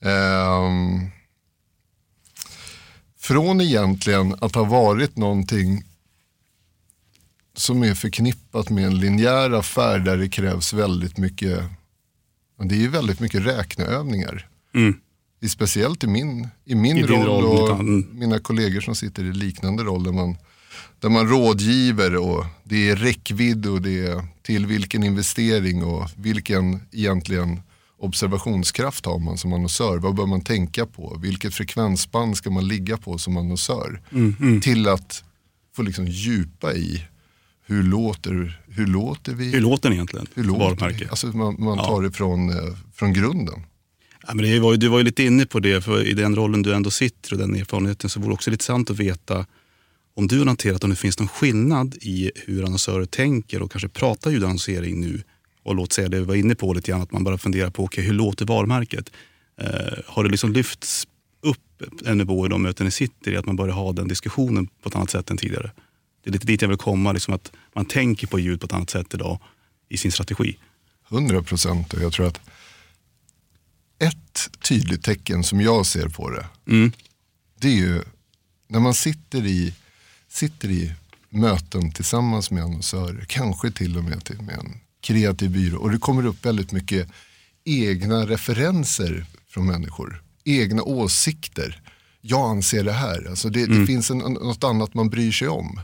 Eh, 0.00 0.72
från 3.22 3.60
egentligen 3.60 4.34
att 4.40 4.54
ha 4.54 4.64
varit 4.64 5.16
någonting 5.16 5.84
som 7.54 7.82
är 7.82 7.94
förknippat 7.94 8.70
med 8.70 8.86
en 8.86 8.98
linjär 8.98 9.50
affär 9.50 9.98
där 9.98 10.16
det 10.16 10.28
krävs 10.28 10.72
väldigt 10.72 11.18
mycket, 11.18 11.58
det 12.62 12.84
är 12.84 12.88
väldigt 12.88 13.20
mycket 13.20 13.46
räkneövningar. 13.46 14.48
Mm. 14.74 14.94
Speciellt 15.48 16.04
i 16.04 16.06
min, 16.06 16.48
i 16.64 16.74
min 16.74 16.96
I 16.96 17.02
roll, 17.02 17.26
roll, 17.26 17.44
och 17.44 17.80
mm. 17.80 18.06
mina 18.12 18.38
kollegor 18.38 18.80
som 18.80 18.94
sitter 18.94 19.24
i 19.24 19.32
liknande 19.32 19.82
roll 19.82 20.04
där 20.04 20.12
man, 20.12 20.36
där 21.00 21.08
man 21.08 21.28
rådgiver 21.28 22.16
och 22.16 22.44
det 22.64 22.90
är 22.90 22.96
räckvidd 22.96 23.66
och 23.66 23.82
det 23.82 24.06
är 24.06 24.24
till 24.42 24.66
vilken 24.66 25.02
investering 25.02 25.84
och 25.84 26.08
vilken 26.16 26.80
egentligen 26.92 27.60
observationskraft 28.02 29.06
har 29.06 29.18
man 29.18 29.38
som 29.38 29.52
annonsör? 29.52 29.98
Vad 29.98 30.14
bör 30.14 30.26
man 30.26 30.40
tänka 30.40 30.86
på? 30.86 31.18
Vilket 31.22 31.54
frekvensband 31.54 32.36
ska 32.36 32.50
man 32.50 32.68
ligga 32.68 32.96
på 32.96 33.18
som 33.18 33.36
annonsör? 33.36 34.00
Mm, 34.12 34.36
mm. 34.40 34.60
Till 34.60 34.88
att 34.88 35.24
få 35.76 35.82
liksom 35.82 36.06
djupa 36.06 36.74
i 36.74 37.04
hur 37.66 37.82
låter, 37.82 38.60
hur 38.68 38.86
låter 38.86 39.34
vi? 39.34 39.50
Hur 39.50 39.60
låter 39.60 39.88
den 39.88 39.92
egentligen? 39.92 40.26
Hur 40.34 40.44
låter 40.44 40.88
vi? 40.88 41.08
Alltså 41.08 41.26
man, 41.26 41.56
man 41.58 41.78
tar 41.78 42.02
ja. 42.02 42.08
det 42.08 42.12
från, 42.12 42.50
eh, 42.50 42.74
från 42.94 43.12
grunden. 43.12 43.66
Ja, 44.26 44.34
men 44.34 44.44
det 44.44 44.60
var, 44.60 44.76
du 44.76 44.88
var 44.88 44.98
ju 44.98 45.04
lite 45.04 45.22
inne 45.22 45.46
på 45.46 45.60
det, 45.60 45.84
för 45.84 46.06
i 46.06 46.12
den 46.12 46.36
rollen 46.36 46.62
du 46.62 46.74
ändå 46.74 46.90
sitter 46.90 47.32
och 47.32 47.38
den 47.38 47.56
erfarenheten 47.56 48.10
så 48.10 48.20
vore 48.20 48.30
det 48.30 48.34
också 48.34 48.50
lite 48.50 48.64
sant 48.64 48.90
att 48.90 48.98
veta 48.98 49.46
om 50.14 50.26
du 50.26 50.38
har 50.38 50.44
noterat 50.44 50.84
om 50.84 50.90
det 50.90 50.96
finns 50.96 51.18
någon 51.18 51.28
skillnad 51.28 51.94
i 52.00 52.30
hur 52.34 52.64
annonsörer 52.64 53.04
tänker 53.04 53.62
och 53.62 53.72
kanske 53.72 53.88
pratar 53.88 54.30
ljudannonsering 54.30 55.00
nu 55.00 55.22
och 55.62 55.74
låt 55.74 55.92
säga 55.92 56.08
det 56.08 56.18
vi 56.18 56.24
var 56.24 56.34
inne 56.34 56.54
på 56.54 56.72
lite 56.72 56.90
grann, 56.90 57.02
att 57.02 57.12
man 57.12 57.24
bara 57.24 57.38
funderar 57.38 57.70
på 57.70 57.84
okay, 57.84 58.04
hur 58.04 58.12
låter 58.12 58.46
varumärket? 58.46 59.10
Eh, 59.60 59.98
har 60.06 60.24
det 60.24 60.30
liksom 60.30 60.52
lyfts 60.52 61.06
upp 61.40 61.82
en 62.06 62.18
nivå 62.18 62.46
i 62.46 62.48
de 62.48 62.62
möten 62.62 62.84
ni 62.84 62.90
sitter 62.90 63.32
i, 63.32 63.36
att 63.36 63.46
man 63.46 63.56
börjar 63.56 63.74
ha 63.74 63.92
den 63.92 64.08
diskussionen 64.08 64.66
på 64.66 64.88
ett 64.88 64.96
annat 64.96 65.10
sätt 65.10 65.30
än 65.30 65.36
tidigare? 65.36 65.70
Det 66.22 66.30
är 66.30 66.32
lite 66.32 66.46
dit 66.46 66.62
jag 66.62 66.68
vill 66.68 66.78
komma, 66.78 67.12
liksom 67.12 67.34
att 67.34 67.52
man 67.72 67.84
tänker 67.84 68.26
på 68.26 68.38
ljud 68.38 68.60
på 68.60 68.66
ett 68.66 68.72
annat 68.72 68.90
sätt 68.90 69.14
idag 69.14 69.38
i 69.88 69.96
sin 69.96 70.12
strategi. 70.12 70.56
100 71.08 71.42
procent 71.42 71.94
och 71.94 72.02
jag 72.02 72.12
tror 72.12 72.26
att 72.26 72.40
ett 73.98 74.50
tydligt 74.68 75.04
tecken 75.04 75.44
som 75.44 75.60
jag 75.60 75.86
ser 75.86 76.08
på 76.08 76.30
det, 76.30 76.46
mm. 76.66 76.92
det 77.60 77.68
är 77.68 77.76
ju 77.76 78.02
när 78.68 78.80
man 78.80 78.94
sitter 78.94 79.46
i, 79.46 79.74
sitter 80.28 80.70
i 80.70 80.92
möten 81.28 81.92
tillsammans 81.92 82.50
med 82.50 82.62
annonsörer, 82.62 83.24
kanske 83.28 83.70
till 83.70 83.96
och 83.96 84.04
med 84.04 84.40
med 84.40 84.58
en 84.58 84.80
kreativ 85.02 85.50
byrå 85.50 85.78
och 85.78 85.90
det 85.90 85.98
kommer 85.98 86.26
upp 86.26 86.46
väldigt 86.46 86.72
mycket 86.72 87.08
egna 87.64 88.26
referenser 88.26 89.26
från 89.48 89.66
människor. 89.66 90.22
Egna 90.44 90.82
åsikter. 90.82 91.82
Jag 92.20 92.50
anser 92.50 92.84
det 92.84 92.92
här. 92.92 93.26
Alltså 93.30 93.48
det, 93.48 93.62
mm. 93.62 93.80
det 93.80 93.86
finns 93.86 94.10
en, 94.10 94.18
något 94.18 94.64
annat 94.64 94.94
man 94.94 95.10
bryr 95.10 95.32
sig 95.32 95.48
om. 95.48 95.80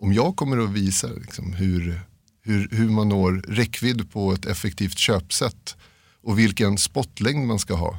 Om 0.00 0.12
jag 0.12 0.36
kommer 0.36 0.58
att 0.58 0.70
visa 0.70 1.06
liksom 1.06 1.52
hur, 1.52 2.00
hur, 2.42 2.68
hur 2.70 2.88
man 2.88 3.08
når 3.08 3.32
räckvidd 3.48 4.12
på 4.12 4.32
ett 4.32 4.46
effektivt 4.46 4.98
köpsätt 4.98 5.76
och 6.22 6.38
vilken 6.38 6.78
spotlängd 6.78 7.46
man 7.46 7.58
ska 7.58 7.74
ha. 7.74 7.98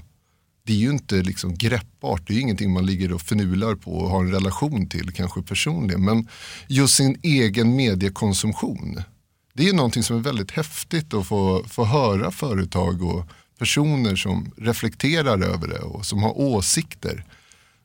Det 0.65 0.73
är 0.73 0.77
ju 0.77 0.89
inte 0.89 1.15
liksom 1.15 1.55
greppbart, 1.55 2.27
det 2.27 2.33
är 2.33 2.39
ingenting 2.39 2.71
man 2.71 2.85
ligger 2.85 3.13
och 3.13 3.21
förnular 3.21 3.75
på 3.75 3.91
och 3.91 4.09
har 4.09 4.23
en 4.23 4.31
relation 4.31 4.89
till 4.89 5.13
kanske 5.13 5.41
personligen. 5.41 6.05
Men 6.05 6.27
just 6.67 6.95
sin 6.95 7.19
egen 7.23 7.75
mediekonsumtion. 7.75 9.01
Det 9.59 9.69
är 9.69 9.73
någonting 9.73 10.03
som 10.03 10.17
är 10.17 10.21
väldigt 10.21 10.51
häftigt 10.51 11.13
att 11.13 11.27
få, 11.27 11.63
få 11.69 11.85
höra 11.85 12.31
företag 12.31 13.03
och 13.03 13.29
personer 13.57 14.15
som 14.15 14.51
reflekterar 14.57 15.43
över 15.43 15.67
det 15.67 15.79
och 15.79 16.05
som 16.05 16.23
har 16.23 16.39
åsikter. 16.39 17.25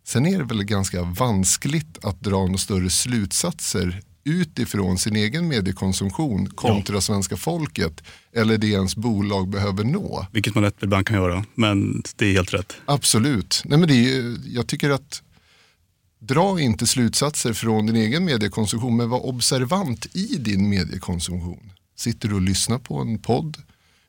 Sen 0.04 0.26
är 0.26 0.38
det 0.38 0.44
väl 0.44 0.64
ganska 0.64 1.02
vanskligt 1.02 2.04
att 2.04 2.20
dra 2.20 2.36
några 2.36 2.58
större 2.58 2.90
slutsatser 2.90 4.02
utifrån 4.24 4.98
sin 4.98 5.16
egen 5.16 5.48
mediekonsumtion 5.48 6.46
kontra 6.46 6.94
ja. 6.94 7.00
svenska 7.00 7.36
folket 7.36 8.02
eller 8.32 8.58
det 8.58 8.66
ens 8.66 8.96
bolag 8.96 9.48
behöver 9.48 9.84
nå. 9.84 10.26
Vilket 10.32 10.54
man 10.54 10.64
lätt 10.64 10.82
ibland 10.82 11.06
kan 11.06 11.16
göra, 11.16 11.44
men 11.54 12.02
det 12.16 12.26
är 12.26 12.32
helt 12.32 12.54
rätt. 12.54 12.76
Absolut. 12.84 13.62
Nej, 13.64 13.78
men 13.78 13.88
det 13.88 13.94
är, 13.94 14.36
jag 14.46 14.66
tycker 14.66 14.90
att 14.90 15.22
dra 16.26 16.60
inte 16.60 16.86
slutsatser 16.86 17.52
från 17.52 17.86
din 17.86 17.96
egen 17.96 18.24
mediekonsumtion 18.24 18.96
men 18.96 19.10
var 19.10 19.26
observant 19.26 20.16
i 20.16 20.36
din 20.38 20.68
mediekonsumtion. 20.68 21.72
Sitter 21.96 22.28
du 22.28 22.34
och 22.34 22.40
lyssnar 22.40 22.78
på 22.78 22.98
en 22.98 23.18
podd? 23.18 23.56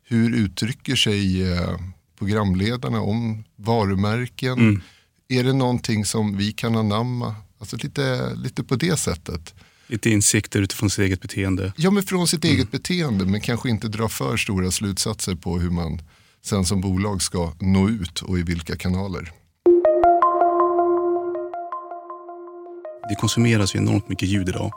Hur 0.04 0.36
uttrycker 0.36 0.96
sig 0.96 1.52
eh, 1.52 1.80
programledarna 2.20 3.02
om 3.02 3.44
varumärken? 3.56 4.60
Mm. 4.60 4.82
Är 5.28 5.44
det 5.44 5.54
någonting 5.54 6.06
som 6.06 6.38
vi 6.38 6.52
kan 6.52 6.76
anamma? 6.76 7.36
Alltså 7.60 7.78
lite, 7.78 8.36
lite 8.36 8.64
på 8.64 8.76
det 8.76 8.98
sättet. 8.98 9.54
Lite 9.88 10.10
insikter 10.10 10.62
utifrån 10.62 10.90
sitt 10.90 11.00
eget 11.00 11.22
beteende. 11.22 11.74
Ja, 11.78 11.92
men 11.92 12.04
från 12.04 12.28
sitt 12.28 12.44
mm. 12.46 12.56
eget 12.56 12.72
beteende. 12.72 13.26
Men 13.26 13.42
kanske 13.42 13.70
inte 13.70 13.88
dra 13.88 14.10
för 14.10 14.38
stora 14.38 14.72
slutsatser 14.72 15.36
på 15.36 15.60
hur 15.60 15.70
man 15.70 16.02
sen 16.46 16.66
som 16.66 16.82
bolag 16.82 17.22
ska 17.22 17.54
nå 17.60 17.90
ut 17.90 18.22
och 18.22 18.40
i 18.40 18.44
vilka 18.44 18.76
kanaler. 18.76 19.32
Det 23.10 23.16
konsumeras 23.16 23.76
ju 23.76 23.80
enormt 23.80 24.10
mycket 24.10 24.30
ljud 24.30 24.50
idag. 24.50 24.72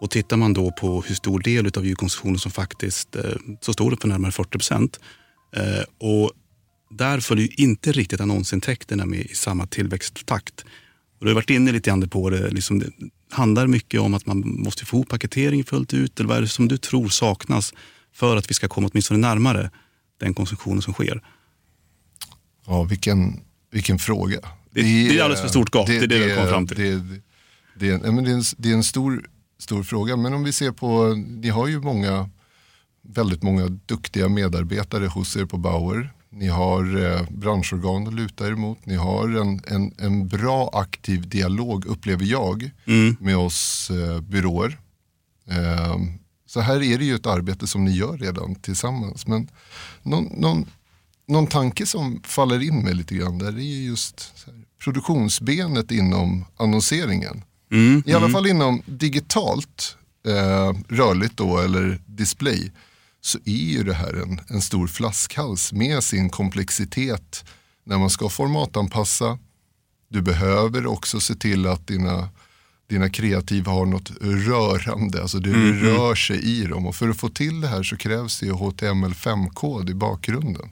Och 0.00 0.10
tittar 0.10 0.36
man 0.36 0.52
då 0.52 0.72
på 0.72 1.02
hur 1.02 1.14
stor 1.14 1.40
del 1.40 1.70
av 1.76 1.86
ljudkonsumtionen 1.86 2.38
som 2.38 2.50
faktiskt 2.50 3.16
eh, 3.16 3.22
så 3.60 3.72
står 3.72 3.90
det 3.90 3.96
för 3.96 4.08
närmare 4.08 4.32
40 4.32 4.50
procent. 4.50 5.00
Eh, 5.56 6.08
och 6.08 6.32
där 6.90 7.20
följer 7.20 7.46
ju 7.46 7.64
inte 7.64 7.92
riktigt 7.92 8.20
annonsintäkterna 8.20 9.06
med 9.06 9.20
i 9.20 9.34
samma 9.34 9.66
tillväxttakt. 9.66 10.64
Och 11.18 11.26
du 11.26 11.30
har 11.30 11.34
varit 11.34 11.50
inne 11.50 11.72
lite 11.72 11.90
grann 11.90 12.08
på 12.08 12.30
det. 12.30 12.50
Liksom 12.50 12.78
det 12.78 12.90
handlar 13.30 13.66
mycket 13.66 14.00
om 14.00 14.14
att 14.14 14.26
man 14.26 14.42
måste 14.44 14.86
få 14.86 15.04
paketering 15.04 15.64
fullt 15.64 15.94
ut. 15.94 16.20
Eller 16.20 16.28
vad 16.28 16.38
är 16.38 16.42
det 16.42 16.48
som 16.48 16.68
du 16.68 16.76
tror 16.76 17.08
saknas 17.08 17.74
för 18.14 18.36
att 18.36 18.50
vi 18.50 18.54
ska 18.54 18.68
komma 18.68 18.88
åtminstone 18.92 19.20
närmare 19.20 19.70
den 20.20 20.34
konsumtionen 20.34 20.82
som 20.82 20.94
sker? 20.94 21.22
Ja, 22.66 22.82
vilken, 22.82 23.40
vilken 23.70 23.98
fråga. 23.98 24.40
Det, 24.70 24.82
det, 24.82 25.08
det 25.08 25.18
är 25.18 25.22
alldeles 25.22 25.40
för 25.40 25.48
stort 25.48 25.74
gap, 25.74 25.86
det, 25.86 25.98
det 25.98 26.04
är 26.04 26.08
det, 26.08 26.18
det 26.18 26.26
jag 26.26 26.36
kommer 26.36 26.50
fram 26.50 26.66
till. 26.66 27.20
Det, 27.80 27.86
det, 27.86 27.98
det, 27.98 28.30
är 28.30 28.34
en, 28.34 28.42
det 28.58 28.70
är 28.70 28.74
en 28.74 28.84
stor, 28.84 29.28
stor 29.58 29.82
fråga, 29.82 30.16
men 30.16 30.34
om 30.34 30.44
vi 30.44 30.52
ser 30.52 30.72
på, 30.72 31.14
ni 31.14 31.48
har 31.48 31.66
ju 31.66 31.80
många, 31.80 32.30
väldigt 33.02 33.42
många 33.42 33.68
duktiga 33.68 34.28
medarbetare 34.28 35.06
hos 35.06 35.36
er 35.36 35.44
på 35.44 35.58
Bauer. 35.58 36.12
Ni 36.30 36.46
har 36.46 37.04
eh, 37.04 37.22
branschorgan 37.30 38.06
att 38.06 38.14
luta 38.14 38.46
er 38.46 38.54
mot. 38.54 38.86
Ni 38.86 38.94
har 38.94 39.28
en, 39.28 39.60
en, 39.66 39.94
en 39.98 40.28
bra 40.28 40.70
aktiv 40.72 41.28
dialog, 41.28 41.86
upplever 41.86 42.24
jag, 42.24 42.70
mm. 42.86 43.16
med 43.20 43.36
oss 43.36 43.90
eh, 43.90 44.20
byråer. 44.20 44.78
Eh, 45.46 45.96
så 46.46 46.60
här 46.60 46.82
är 46.82 46.98
det 46.98 47.04
ju 47.04 47.14
ett 47.14 47.26
arbete 47.26 47.66
som 47.66 47.84
ni 47.84 47.90
gör 47.90 48.18
redan 48.18 48.54
tillsammans. 48.54 49.26
Men 49.26 49.48
någon, 50.02 50.24
någon, 50.24 50.66
någon 51.26 51.46
tanke 51.46 51.86
som 51.86 52.22
faller 52.24 52.62
in 52.62 52.82
med 52.82 52.96
lite 52.96 53.14
grann 53.14 53.38
där 53.38 53.58
är 53.58 53.86
just 53.86 54.46
produktionsbenet 54.84 55.90
inom 55.90 56.44
annonseringen. 56.56 57.42
Mm, 57.70 58.02
I 58.06 58.12
alla 58.12 58.26
mm. 58.26 58.32
fall 58.32 58.46
inom 58.46 58.82
digitalt, 58.86 59.96
eh, 60.26 60.72
rörligt 60.88 61.36
då 61.36 61.58
eller 61.58 62.00
display 62.06 62.72
så 63.20 63.38
är 63.44 63.72
ju 63.72 63.82
det 63.82 63.94
här 63.94 64.22
en, 64.22 64.40
en 64.48 64.60
stor 64.60 64.86
flaskhals 64.86 65.72
med 65.72 66.04
sin 66.04 66.30
komplexitet 66.30 67.44
när 67.84 67.98
man 67.98 68.10
ska 68.10 68.28
formatanpassa. 68.28 69.38
Du 70.08 70.22
behöver 70.22 70.86
också 70.86 71.20
se 71.20 71.34
till 71.34 71.66
att 71.66 71.86
dina, 71.86 72.28
dina 72.88 73.10
kreativa 73.10 73.72
har 73.72 73.86
något 73.86 74.10
rörande, 74.20 75.22
alltså 75.22 75.38
det 75.38 75.50
mm. 75.50 75.80
rör 75.80 76.14
sig 76.14 76.44
i 76.44 76.64
dem. 76.64 76.86
Och 76.86 76.96
för 76.96 77.08
att 77.08 77.16
få 77.16 77.28
till 77.28 77.60
det 77.60 77.68
här 77.68 77.82
så 77.82 77.96
krävs 77.96 78.40
det 78.40 78.46
HTML5-kod 78.46 79.90
i 79.90 79.94
bakgrunden. 79.94 80.70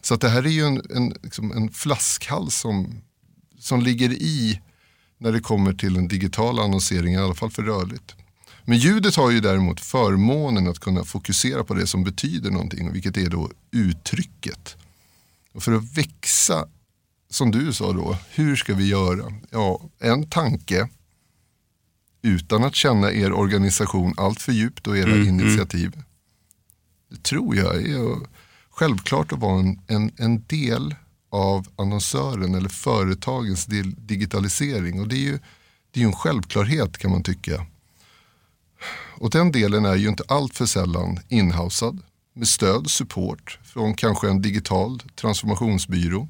Så 0.00 0.14
att 0.14 0.20
det 0.20 0.28
här 0.28 0.46
är 0.46 0.50
ju 0.50 0.64
en, 0.64 0.82
en, 0.90 1.14
liksom 1.22 1.52
en 1.52 1.72
flaskhals 1.72 2.54
som, 2.54 3.00
som 3.58 3.82
ligger 3.82 4.12
i 4.12 4.60
när 5.18 5.32
det 5.32 5.40
kommer 5.40 5.72
till 5.72 5.96
en 5.96 6.08
digital 6.08 6.58
annonsering, 6.58 7.14
i 7.14 7.16
alla 7.16 7.34
fall 7.34 7.50
för 7.50 7.62
rörligt. 7.62 8.14
Men 8.64 8.78
ljudet 8.78 9.16
har 9.16 9.30
ju 9.30 9.40
däremot 9.40 9.80
förmånen 9.80 10.68
att 10.68 10.78
kunna 10.78 11.04
fokusera 11.04 11.64
på 11.64 11.74
det 11.74 11.86
som 11.86 12.04
betyder 12.04 12.50
någonting, 12.50 12.92
vilket 12.92 13.16
är 13.16 13.30
då 13.30 13.50
uttrycket. 13.70 14.76
Och 15.52 15.62
för 15.62 15.72
att 15.72 15.96
växa, 15.98 16.68
som 17.30 17.50
du 17.50 17.72
sa 17.72 17.92
då, 17.92 18.16
hur 18.30 18.56
ska 18.56 18.74
vi 18.74 18.88
göra? 18.88 19.32
Ja, 19.50 19.80
en 19.98 20.30
tanke 20.30 20.88
utan 22.22 22.64
att 22.64 22.74
känna 22.74 23.12
er 23.12 23.32
organisation 23.32 24.14
allt 24.16 24.42
för 24.42 24.52
djupt 24.52 24.86
och 24.86 24.98
era 24.98 25.10
mm, 25.10 25.22
mm. 25.22 25.40
initiativ. 25.40 26.02
Det 27.10 27.22
tror 27.22 27.56
jag 27.56 27.76
är 27.76 28.16
självklart 28.70 29.32
att 29.32 29.38
vara 29.38 29.60
en, 29.60 29.80
en, 29.86 30.10
en 30.16 30.44
del 30.46 30.94
av 31.30 31.66
annonsören 31.76 32.54
eller 32.54 32.68
företagens 32.68 33.66
digitalisering. 33.96 35.00
Och 35.00 35.08
det 35.08 35.16
är 35.16 35.30
ju 35.30 35.38
det 35.90 36.02
är 36.02 36.04
en 36.04 36.12
självklarhet 36.12 36.98
kan 36.98 37.10
man 37.10 37.22
tycka. 37.22 37.66
Och 39.18 39.30
den 39.30 39.52
delen 39.52 39.84
är 39.84 39.96
ju 39.96 40.08
inte 40.08 40.24
alltför 40.28 40.66
sällan 40.66 41.20
inhousad 41.28 42.02
med 42.32 42.48
stöd 42.48 42.84
och 42.84 42.90
support 42.90 43.58
från 43.64 43.94
kanske 43.94 44.28
en 44.28 44.42
digital 44.42 45.02
transformationsbyrå. 45.14 46.28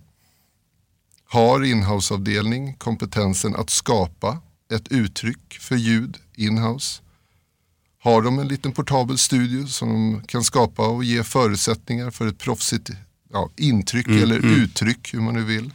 Har 1.24 1.64
inhouseavdelning 1.64 2.74
kompetensen 2.74 3.56
att 3.56 3.70
skapa 3.70 4.38
ett 4.72 4.88
uttryck 4.88 5.58
för 5.60 5.76
ljud 5.76 6.18
inhouse? 6.34 7.02
Har 8.00 8.22
de 8.22 8.38
en 8.38 8.48
liten 8.48 8.72
portabel 8.72 9.18
studio 9.18 9.66
som 9.66 9.88
de 9.88 10.22
kan 10.26 10.44
skapa 10.44 10.88
och 10.88 11.04
ge 11.04 11.24
förutsättningar 11.24 12.10
för 12.10 12.26
ett 12.26 12.38
proffsigt 12.38 12.90
ja, 13.32 13.50
intryck 13.56 14.06
mm, 14.06 14.22
eller 14.22 14.38
mm. 14.38 14.54
uttryck 14.54 15.14
hur 15.14 15.20
man 15.20 15.34
nu 15.34 15.44
vill? 15.44 15.72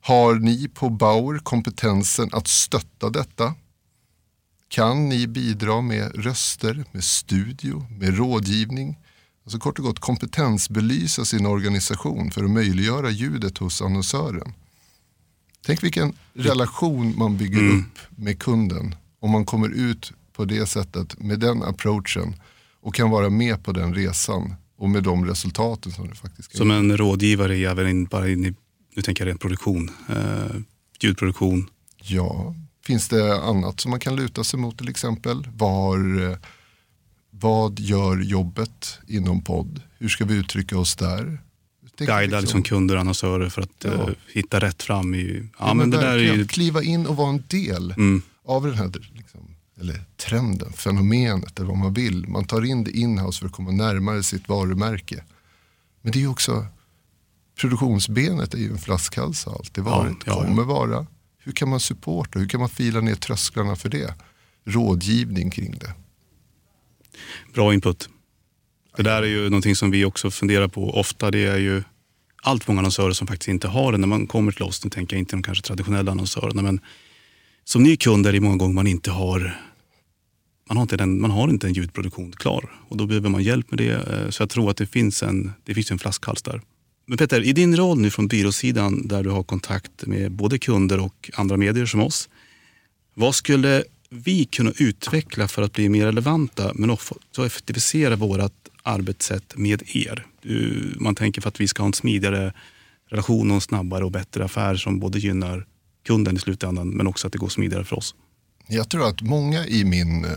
Har 0.00 0.34
ni 0.34 0.68
på 0.68 0.90
Bauer 0.90 1.38
kompetensen 1.38 2.28
att 2.32 2.48
stötta 2.48 3.10
detta? 3.10 3.54
Kan 4.68 5.08
ni 5.08 5.26
bidra 5.26 5.80
med 5.80 6.24
röster, 6.24 6.84
med 6.92 7.04
studio, 7.04 7.86
med 7.98 8.16
rådgivning? 8.16 8.98
Alltså 9.44 9.58
kort 9.58 9.78
och 9.78 9.84
gott 9.84 9.98
kompetensbelysa 9.98 11.24
sin 11.24 11.46
organisation 11.46 12.30
för 12.30 12.44
att 12.44 12.50
möjliggöra 12.50 13.10
ljudet 13.10 13.58
hos 13.58 13.82
annonsören. 13.82 14.52
Tänk 15.66 15.84
vilken 15.84 16.16
relation 16.34 17.18
man 17.18 17.36
bygger 17.36 17.58
mm. 17.58 17.78
upp 17.78 17.98
med 18.10 18.38
kunden 18.38 18.94
om 19.20 19.30
man 19.30 19.44
kommer 19.44 19.68
ut 19.68 20.12
på 20.32 20.44
det 20.44 20.66
sättet 20.66 21.20
med 21.20 21.40
den 21.40 21.62
approachen 21.62 22.34
och 22.80 22.94
kan 22.94 23.10
vara 23.10 23.30
med 23.30 23.64
på 23.64 23.72
den 23.72 23.94
resan 23.94 24.54
och 24.80 24.90
med 24.90 25.02
de 25.02 25.24
resultaten 25.24 25.92
som 25.92 26.08
det 26.08 26.14
faktiskt 26.14 26.56
Som 26.56 26.70
en 26.70 26.96
rådgivare 26.96 27.56
i, 27.56 27.64
även 27.64 28.04
bara 28.04 28.28
in 28.28 28.44
i, 28.44 28.54
nu 28.94 29.02
tänker 29.02 29.24
jag 29.24 29.30
rent 29.30 29.40
produktion, 29.40 29.90
eh, 30.08 30.56
ljudproduktion. 31.00 31.70
Ja, 32.02 32.54
Finns 32.86 33.08
det 33.08 33.42
annat 33.42 33.80
som 33.80 33.90
man 33.90 34.00
kan 34.00 34.16
luta 34.16 34.44
sig 34.44 34.60
mot 34.60 34.78
till 34.78 34.88
exempel? 34.88 35.48
Var, 35.56 35.98
vad 37.30 37.78
gör 37.78 38.16
jobbet 38.16 38.98
inom 39.06 39.44
podd? 39.44 39.82
Hur 39.98 40.08
ska 40.08 40.24
vi 40.24 40.34
uttrycka 40.34 40.78
oss 40.78 40.96
där? 40.96 41.38
Guida 41.96 42.20
liksom, 42.20 42.40
liksom 42.40 42.62
kunder 42.62 42.94
och 42.94 43.00
annonsörer 43.00 43.48
för 43.48 43.62
att 43.62 43.84
ja. 43.84 43.90
uh, 43.90 44.08
hitta 44.32 44.60
rätt 44.60 44.82
fram. 44.82 45.14
I, 45.14 45.48
ja, 45.58 45.68
ja, 45.68 45.74
men 45.74 45.90
det 45.90 45.96
där 45.96 46.18
är 46.18 46.34
ju... 46.36 46.46
Kliva 46.46 46.82
in 46.82 47.06
och 47.06 47.16
vara 47.16 47.28
en 47.28 47.44
del 47.48 47.90
mm. 47.90 48.22
av 48.44 48.66
den 48.66 48.74
här 48.74 48.90
liksom, 49.14 49.49
eller 49.80 50.02
trenden, 50.16 50.72
fenomenet 50.72 51.58
eller 51.58 51.68
vad 51.68 51.78
man 51.78 51.94
vill. 51.94 52.28
Man 52.28 52.44
tar 52.44 52.64
in 52.64 52.84
det 52.84 52.90
inhouse 52.90 53.38
för 53.38 53.46
att 53.46 53.52
komma 53.52 53.70
närmare 53.70 54.22
sitt 54.22 54.48
varumärke. 54.48 55.24
Men 56.02 56.12
det 56.12 56.18
är 56.18 56.20
ju 56.20 56.28
också, 56.28 56.66
produktionsbenet 57.60 58.54
är 58.54 58.58
ju 58.58 58.70
en 58.70 58.78
flaskhals 58.78 59.44
har 59.44 59.52
alltid 59.52 59.84
varit, 59.84 60.16
ja, 60.26 60.44
kommer 60.44 60.64
vara. 60.64 61.06
Hur 61.38 61.52
kan 61.52 61.68
man 61.68 61.80
supporta? 61.80 62.38
Hur 62.38 62.48
kan 62.48 62.60
man 62.60 62.68
fila 62.68 63.00
ner 63.00 63.14
trösklarna 63.14 63.76
för 63.76 63.88
det? 63.88 64.14
Rådgivning 64.64 65.50
kring 65.50 65.78
det. 65.78 65.94
Bra 67.54 67.74
input. 67.74 68.08
Det 68.96 69.02
där 69.02 69.22
är 69.22 69.26
ju 69.26 69.44
någonting 69.44 69.76
som 69.76 69.90
vi 69.90 70.04
också 70.04 70.30
funderar 70.30 70.68
på 70.68 70.90
ofta. 70.90 71.30
Det 71.30 71.46
är 71.46 71.58
ju 71.58 71.82
allt 72.42 72.68
många 72.68 72.80
annonsörer 72.80 73.12
som 73.12 73.26
faktiskt 73.26 73.48
inte 73.48 73.68
har 73.68 73.92
det 73.92 73.98
när 73.98 74.08
man 74.08 74.26
kommer 74.26 74.52
till 74.52 74.62
oss. 74.62 74.84
Nu 74.84 74.90
tänker 74.90 75.16
jag 75.16 75.20
inte 75.20 75.36
de 75.36 75.42
kanske 75.42 75.64
traditionella 75.64 76.10
annonsörerna 76.10 76.62
men 76.62 76.80
som 77.64 77.82
ny 77.82 77.96
kund 77.96 78.26
är 78.26 78.32
det 78.32 78.40
många 78.40 78.56
gånger 78.56 78.74
man 78.74 78.86
inte 78.86 79.10
har 79.10 79.69
man 80.70 80.76
har, 80.76 80.82
inte 80.82 80.96
den, 80.96 81.20
man 81.20 81.30
har 81.30 81.48
inte 81.48 81.66
en 81.66 81.72
ljudproduktion 81.72 82.32
klar 82.32 82.70
och 82.88 82.96
då 82.96 83.06
behöver 83.06 83.28
man 83.28 83.42
hjälp 83.42 83.70
med 83.70 83.78
det. 83.78 83.90
Eh, 83.90 84.30
så 84.30 84.42
jag 84.42 84.50
tror 84.50 84.70
att 84.70 84.76
det 84.76 84.86
finns 84.86 85.22
en, 85.22 85.52
det 85.64 85.74
finns 85.74 85.90
en 85.90 85.98
flaskhals 85.98 86.42
där. 86.42 86.62
Men 87.06 87.18
Peter, 87.18 87.42
i 87.42 87.52
din 87.52 87.76
roll 87.76 87.98
nu 87.98 88.10
från 88.10 88.28
byråsidan 88.28 89.08
där 89.08 89.22
du 89.22 89.30
har 89.30 89.42
kontakt 89.42 90.06
med 90.06 90.32
både 90.32 90.58
kunder 90.58 91.00
och 91.00 91.30
andra 91.34 91.56
medier 91.56 91.86
som 91.86 92.00
oss. 92.00 92.28
Vad 93.14 93.34
skulle 93.34 93.84
vi 94.10 94.44
kunna 94.44 94.72
utveckla 94.78 95.48
för 95.48 95.62
att 95.62 95.72
bli 95.72 95.88
mer 95.88 96.06
relevanta 96.06 96.72
men 96.74 96.90
också 96.90 97.14
effektivisera 97.46 98.16
vårt 98.16 98.52
arbetssätt 98.82 99.56
med 99.56 99.82
er? 99.86 100.26
Man 100.96 101.14
tänker 101.14 101.40
för 101.40 101.48
att 101.48 101.60
vi 101.60 101.68
ska 101.68 101.82
ha 101.82 101.86
en 101.86 101.92
smidigare 101.92 102.52
relation 103.08 103.50
och 103.50 103.54
en 103.54 103.60
snabbare 103.60 104.04
och 104.04 104.10
bättre 104.10 104.44
affär 104.44 104.76
som 104.76 104.98
både 104.98 105.18
gynnar 105.18 105.66
kunden 106.06 106.36
i 106.36 106.38
slutändan 106.38 106.88
men 106.88 107.06
också 107.06 107.26
att 107.26 107.32
det 107.32 107.38
går 107.38 107.48
smidigare 107.48 107.84
för 107.84 107.96
oss. 107.96 108.14
Jag 108.68 108.88
tror 108.88 109.08
att 109.08 109.22
många 109.22 109.66
i 109.66 109.84
min, 109.84 110.24
eh, 110.24 110.30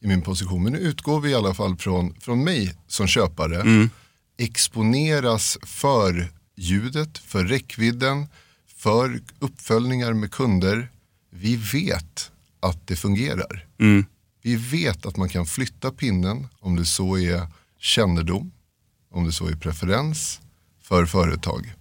i 0.00 0.06
min 0.06 0.22
position, 0.22 0.62
men 0.62 0.72
nu 0.72 0.78
utgår 0.78 1.20
vi 1.20 1.30
i 1.30 1.34
alla 1.34 1.54
fall 1.54 1.76
från, 1.76 2.14
från 2.20 2.44
mig 2.44 2.74
som 2.86 3.06
köpare, 3.06 3.60
mm. 3.60 3.90
exponeras 4.38 5.58
för 5.62 6.32
ljudet, 6.56 7.18
för 7.18 7.44
räckvidden, 7.44 8.26
för 8.76 9.20
uppföljningar 9.38 10.12
med 10.12 10.30
kunder. 10.30 10.88
Vi 11.30 11.56
vet 11.56 12.30
att 12.60 12.86
det 12.86 12.96
fungerar. 12.96 13.66
Mm. 13.80 14.04
Vi 14.42 14.56
vet 14.56 15.06
att 15.06 15.16
man 15.16 15.28
kan 15.28 15.46
flytta 15.46 15.90
pinnen 15.90 16.48
om 16.60 16.76
det 16.76 16.84
så 16.84 17.18
är 17.18 17.46
kännedom, 17.78 18.52
om 19.10 19.24
det 19.24 19.32
så 19.32 19.46
är 19.46 19.56
preferens 19.56 20.40
för 20.82 21.06
företag. 21.06 21.74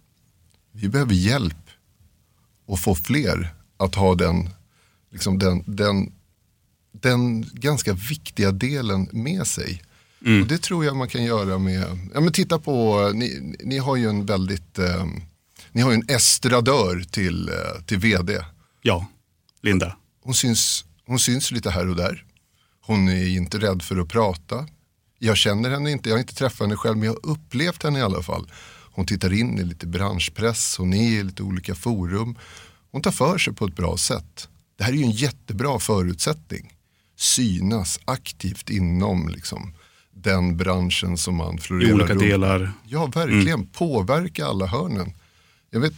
Vi 0.72 0.90
behöver 0.90 1.14
hjälp 1.14 1.70
och 2.66 2.80
få 2.80 2.96
fler 2.96 3.54
att 3.78 3.96
ha 3.96 4.16
den, 4.16 4.50
liksom 5.12 5.40
den, 5.40 5.64
den, 5.68 6.14
den 7.02 7.50
ganska 7.54 7.94
viktiga 7.94 8.52
delen 8.52 9.10
med 9.12 9.48
sig. 9.48 9.82
Mm. 10.26 10.42
Och 10.42 10.48
det 10.48 10.58
tror 10.58 10.86
jag 10.86 10.96
man 10.96 11.08
kan 11.08 11.24
göra 11.24 11.58
med, 11.58 11.84
ja 12.14 12.20
men 12.20 12.34
titta 12.34 12.60
på, 12.60 13.10
ni, 13.16 13.56
ni 13.64 13.78
har 13.78 13.96
ju 13.96 14.10
en 14.10 14.26
väldigt, 14.26 14.80
eh, 14.80 15.06
ni 15.72 15.82
har 15.82 15.92
ju 15.92 15.96
en 15.96 16.10
estradör 16.10 17.04
till, 17.12 17.50
eh, 17.50 17.84
till 17.86 17.98
vd. 17.98 18.40
Ja, 18.82 19.08
Linda. 19.62 19.98
Hon 20.24 20.34
syns, 20.34 20.86
hon 21.06 21.20
syns 21.20 21.52
lite 21.52 21.70
här 21.70 21.90
och 21.90 21.96
där. 21.96 22.24
Hon 22.82 23.10
är 23.10 23.28
inte 23.28 23.58
rädd 23.58 23.82
för 23.82 23.98
att 23.98 24.10
prata. 24.10 24.68
Jag 25.20 25.38
känner 25.38 25.70
henne 25.70 25.92
inte, 25.92 26.10
jag 26.10 26.16
har 26.16 26.20
inte 26.20 26.36
träffat 26.36 26.60
henne 26.60 26.76
själv 26.76 26.98
men 26.98 27.06
jag 27.06 27.14
har 27.14 27.32
upplevt 27.32 27.84
henne 27.84 28.00
i 28.00 28.02
alla 28.02 28.24
fall. 28.24 28.52
Hon 28.92 29.06
tittar 29.06 29.34
in 29.34 29.60
i 29.60 29.64
lite 29.64 29.88
branschpress, 29.88 30.78
hon 30.78 30.94
är 30.94 31.20
i 31.20 31.24
lite 31.24 31.44
olika 31.44 31.76
forum. 31.76 32.38
Hon 32.92 33.02
tar 33.02 33.12
för 33.12 33.38
sig 33.38 33.54
på 33.54 33.66
ett 33.66 33.76
bra 33.76 33.98
sätt. 33.98 34.48
Det 34.78 34.84
här 34.84 34.92
är 34.92 34.98
ju 34.98 35.04
en 35.04 35.12
jättebra 35.12 35.80
förutsättning. 35.80 36.74
Synas 37.18 38.00
aktivt 38.06 38.70
inom 38.70 39.30
liksom, 39.30 39.74
den 40.12 40.58
branschen 40.58 41.18
som 41.18 41.36
man 41.36 41.58
florerar 41.58 41.90
I 41.90 41.94
olika 41.94 42.14
runt. 42.14 42.20
delar. 42.22 42.72
Ja, 42.88 43.06
verkligen. 43.06 43.48
Mm. 43.48 43.68
Påverka 43.68 44.46
alla 44.46 44.66
hörnen. 44.66 45.14
Jag 45.70 45.80
vet, 45.80 45.94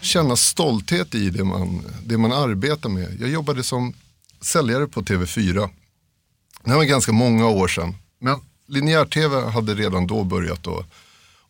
känna 0.00 0.36
stolthet 0.36 1.14
i 1.14 1.30
det 1.30 1.44
man, 1.44 1.82
det 2.04 2.18
man 2.18 2.32
arbetar 2.32 2.88
med. 2.88 3.16
Jag 3.20 3.30
jobbade 3.30 3.62
som 3.62 3.94
säljare 4.40 4.86
på 4.86 5.02
TV4. 5.02 5.68
Det 6.64 6.74
var 6.74 6.84
ganska 6.84 7.12
många 7.12 7.46
år 7.48 7.68
sedan. 7.68 7.94
Men 8.18 8.38
linjär-tv 8.66 9.50
hade 9.50 9.74
redan 9.74 10.06
då 10.06 10.24
börjat 10.24 10.66
att, 10.66 10.86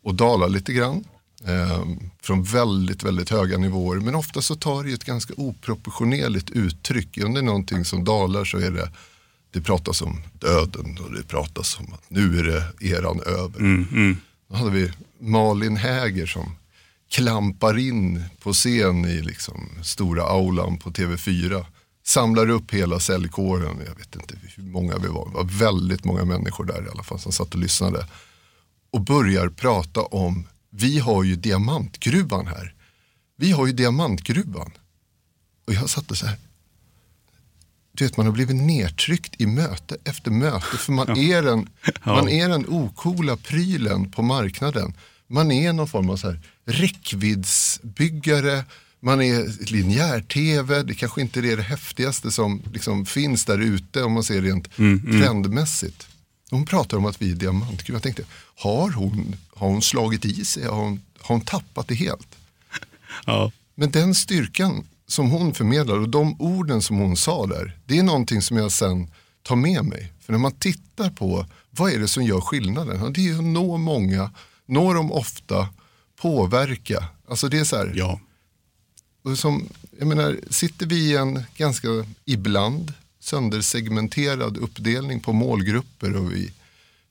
att 0.05 0.17
dala 0.17 0.47
lite 0.47 0.73
grann. 0.73 1.05
Eh, 1.45 1.85
från 2.23 2.43
väldigt, 2.43 3.03
väldigt 3.03 3.31
höga 3.31 3.59
nivåer. 3.59 3.97
Men 3.97 4.15
ofta 4.15 4.43
så 4.43 4.55
tar 4.55 4.85
det 4.85 4.93
ett 4.93 5.05
ganska 5.05 5.35
oproportionerligt 5.37 6.51
uttryck. 6.51 7.19
Om 7.25 7.35
det 7.35 7.41
är 7.41 7.45
någonting 7.45 7.85
som 7.85 8.05
dalar 8.05 8.45
så 8.45 8.59
är 8.59 8.71
det, 8.71 8.91
det 9.51 9.61
pratas 9.61 10.03
om 10.03 10.23
döden 10.33 10.99
och 11.05 11.13
det 11.13 11.23
pratas 11.23 11.79
om 11.79 11.93
att 11.93 12.11
nu 12.11 12.39
är 12.39 12.43
det 12.43 12.89
eran 12.91 13.21
över. 13.21 13.59
Mm, 13.59 13.87
mm. 13.93 14.17
Då 14.49 14.57
hade 14.57 14.71
vi 14.71 14.93
Malin 15.19 15.77
Häger 15.77 16.27
som 16.27 16.57
klampar 17.11 17.79
in 17.79 18.25
på 18.43 18.53
scen 18.53 19.05
i 19.05 19.23
liksom 19.23 19.69
stora 19.83 20.23
aulan 20.23 20.79
på 20.79 20.91
TV4. 20.91 21.65
Samlar 22.07 22.51
upp 22.51 22.75
hela 22.75 23.01
säljkåren, 23.01 23.79
jag 23.87 23.95
vet 23.95 24.15
inte 24.15 24.35
hur 24.57 24.63
många 24.63 24.99
vi 24.99 25.09
var, 25.09 25.29
det 25.29 25.35
var 25.35 25.45
väldigt 25.45 26.05
många 26.05 26.25
människor 26.25 26.65
där 26.65 26.87
i 26.87 26.91
alla 26.91 27.03
fall 27.03 27.21
som 27.21 27.33
satt 27.33 27.55
och 27.55 27.61
lyssnade. 27.61 28.07
Och 28.93 29.01
börjar 29.01 29.49
prata 29.49 30.01
om 30.01 30.47
vi 30.81 30.99
har 30.99 31.25
ju 31.25 31.37
diamantgruvan 31.37 32.47
här. 32.47 32.75
Vi 33.37 33.51
har 33.51 33.67
ju 33.67 33.73
diamantgruvan. 33.73 34.71
Och 35.67 35.75
jag 35.75 35.91
satt 35.91 36.11
och 36.11 36.17
så 36.17 36.27
här. 36.27 36.37
Du 37.93 38.05
vet 38.05 38.17
man 38.17 38.27
har 38.27 38.33
blivit 38.33 38.57
nedtryckt 38.57 39.41
i 39.41 39.47
möte 39.47 39.97
efter 40.05 40.31
möte 40.31 40.79
för 40.79 40.93
man, 40.93 41.19
är, 41.19 41.43
den, 41.43 41.69
man 42.05 42.29
är 42.29 42.49
den 42.49 42.67
okola 42.69 43.37
prylen 43.37 44.11
på 44.11 44.23
marknaden. 44.23 44.95
Man 45.27 45.53
är 45.53 45.73
någon 45.73 45.89
form 45.89 46.11
av 46.11 46.17
så 46.17 46.31
här 46.31 46.41
räckviddsbyggare, 46.65 48.65
man 49.01 49.23
är 49.23 49.71
linjär-tv, 49.73 50.83
det 50.83 50.95
kanske 50.95 51.21
inte 51.21 51.41
är 51.41 51.57
det 51.57 51.63
häftigaste 51.63 52.31
som 52.31 52.63
liksom 52.73 53.07
finns 53.07 53.45
där 53.45 53.59
ute 53.59 54.03
om 54.03 54.13
man 54.13 54.23
ser 54.23 54.43
rent 54.43 54.79
mm, 54.79 55.03
mm. 55.07 55.21
trendmässigt. 55.21 56.10
Hon 56.51 56.67
pratar 56.67 56.97
om 56.97 57.07
att 57.07 57.23
vi 57.23 57.31
är 57.31 57.35
diamantgruva. 57.35 57.97
Jag 57.97 58.03
tänkte, 58.03 58.25
har 58.57 58.91
hon, 58.91 59.37
har 59.55 59.69
hon 59.69 59.83
slagit 59.83 60.25
i 60.25 60.45
sig? 60.45 60.65
Har 60.65 60.77
hon, 60.77 61.03
har 61.19 61.35
hon 61.35 61.45
tappat 61.45 61.89
det 61.89 61.95
helt? 61.95 62.37
Ja. 63.27 63.53
Men 63.75 63.91
den 63.91 64.15
styrkan 64.15 64.87
som 65.07 65.31
hon 65.31 65.55
förmedlar 65.55 65.99
och 65.99 66.09
de 66.09 66.41
orden 66.41 66.83
som 66.83 66.97
hon 66.97 67.17
sa 67.17 67.47
där, 67.47 67.79
det 67.87 67.99
är 67.99 68.03
någonting 68.03 68.43
som 68.43 68.57
jag 68.57 68.73
sen 68.73 69.11
tar 69.43 69.57
med 69.57 69.85
mig. 69.85 70.13
För 70.21 70.33
när 70.33 70.41
man 70.41 70.53
tittar 70.53 71.11
på 71.11 71.47
vad 71.71 71.93
är 71.93 71.99
det 71.99 72.09
som 72.09 72.25
gör 72.25 72.41
skillnaden? 72.41 73.13
Det 73.13 73.29
är 73.29 73.35
att 73.35 73.45
nå 73.45 73.77
många, 73.77 74.31
nå 74.67 74.93
dem 74.93 75.13
ofta, 75.13 75.69
påverka. 76.21 77.05
Alltså 77.29 77.49
det 77.49 77.59
är 77.59 77.65
så 77.65 77.77
här, 77.77 77.93
ja. 77.97 78.21
som, 79.37 79.69
jag 79.99 80.09
menar, 80.09 80.39
sitter 80.51 80.87
vi 80.87 80.97
i 80.97 81.17
en 81.17 81.43
ganska, 81.57 81.89
ibland, 82.25 82.93
söndersegmenterad 83.21 84.57
uppdelning 84.57 85.21
på 85.21 85.33
målgrupper 85.33 86.17
och 86.17 86.33
vi 86.33 86.53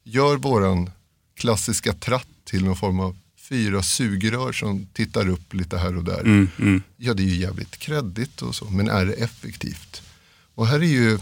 gör 0.04 0.38
våran 0.38 0.90
klassiska 1.36 1.94
tratt 1.94 2.28
till 2.44 2.66
någon 2.66 2.76
form 2.76 3.00
av 3.00 3.18
fyra 3.38 3.84
sugrör 3.84 4.52
som 4.52 4.88
tittar 4.94 5.30
upp 5.30 5.54
lite 5.54 5.78
här 5.78 5.98
och 5.98 6.04
där. 6.04 6.20
Mm, 6.20 6.48
mm. 6.60 6.82
Ja, 6.98 7.14
det 7.14 7.24
är 7.24 7.28
ju 7.28 7.36
jävligt 7.36 7.78
kreddigt 7.78 8.42
och 8.42 8.56
så, 8.56 8.66
men 8.66 8.90
är 8.90 9.06
det 9.06 9.14
effektivt? 9.14 10.02
Och 10.56 10.68
här 10.68 10.80
är 10.80 10.84
ju, 10.84 11.20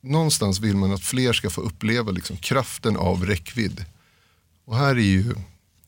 någonstans 0.00 0.60
vill 0.60 0.76
man 0.76 0.92
att 0.92 1.02
fler 1.02 1.32
ska 1.32 1.50
få 1.50 1.60
uppleva 1.60 2.10
liksom 2.10 2.36
kraften 2.36 2.96
av 2.96 3.26
räckvidd. 3.26 3.84
Och 4.64 4.76
här 4.76 4.96
är 4.96 5.00
ju, 5.00 5.34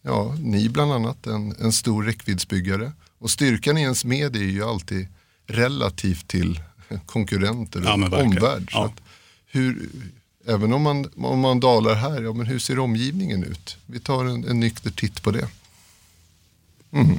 ja, 0.03 0.37
ni 0.39 0.69
bland 0.69 0.93
annat 0.93 1.27
en, 1.27 1.55
en 1.61 1.73
stor 1.73 2.05
räckviddsbyggare. 2.05 2.93
Och 3.19 3.31
styrkan 3.31 3.79
i 3.79 3.81
ens 3.81 4.05
med 4.05 4.37
är 4.37 4.41
ju 4.41 4.65
alltid 4.65 5.07
relativt 5.47 6.29
till 6.29 6.61
konkurrenter 7.07 7.81
och 7.81 7.87
ja, 7.87 8.23
omvärld. 8.23 8.69
Ja. 8.73 8.93
hur, 9.47 9.89
även 10.47 10.73
om 10.73 10.83
man, 10.83 11.11
om 11.17 11.41
man 11.41 11.61
dalar 11.61 11.95
här, 11.95 12.23
ja, 12.23 12.33
men 12.33 12.47
hur 12.47 12.59
ser 12.59 12.79
omgivningen 12.79 13.45
ut? 13.45 13.77
Vi 13.87 14.01
tar 14.01 14.25
en, 14.25 14.45
en 14.45 14.61
nykter 14.61 14.91
titt 14.91 15.23
på 15.23 15.31
det. 15.31 15.49
Mm. 16.93 17.17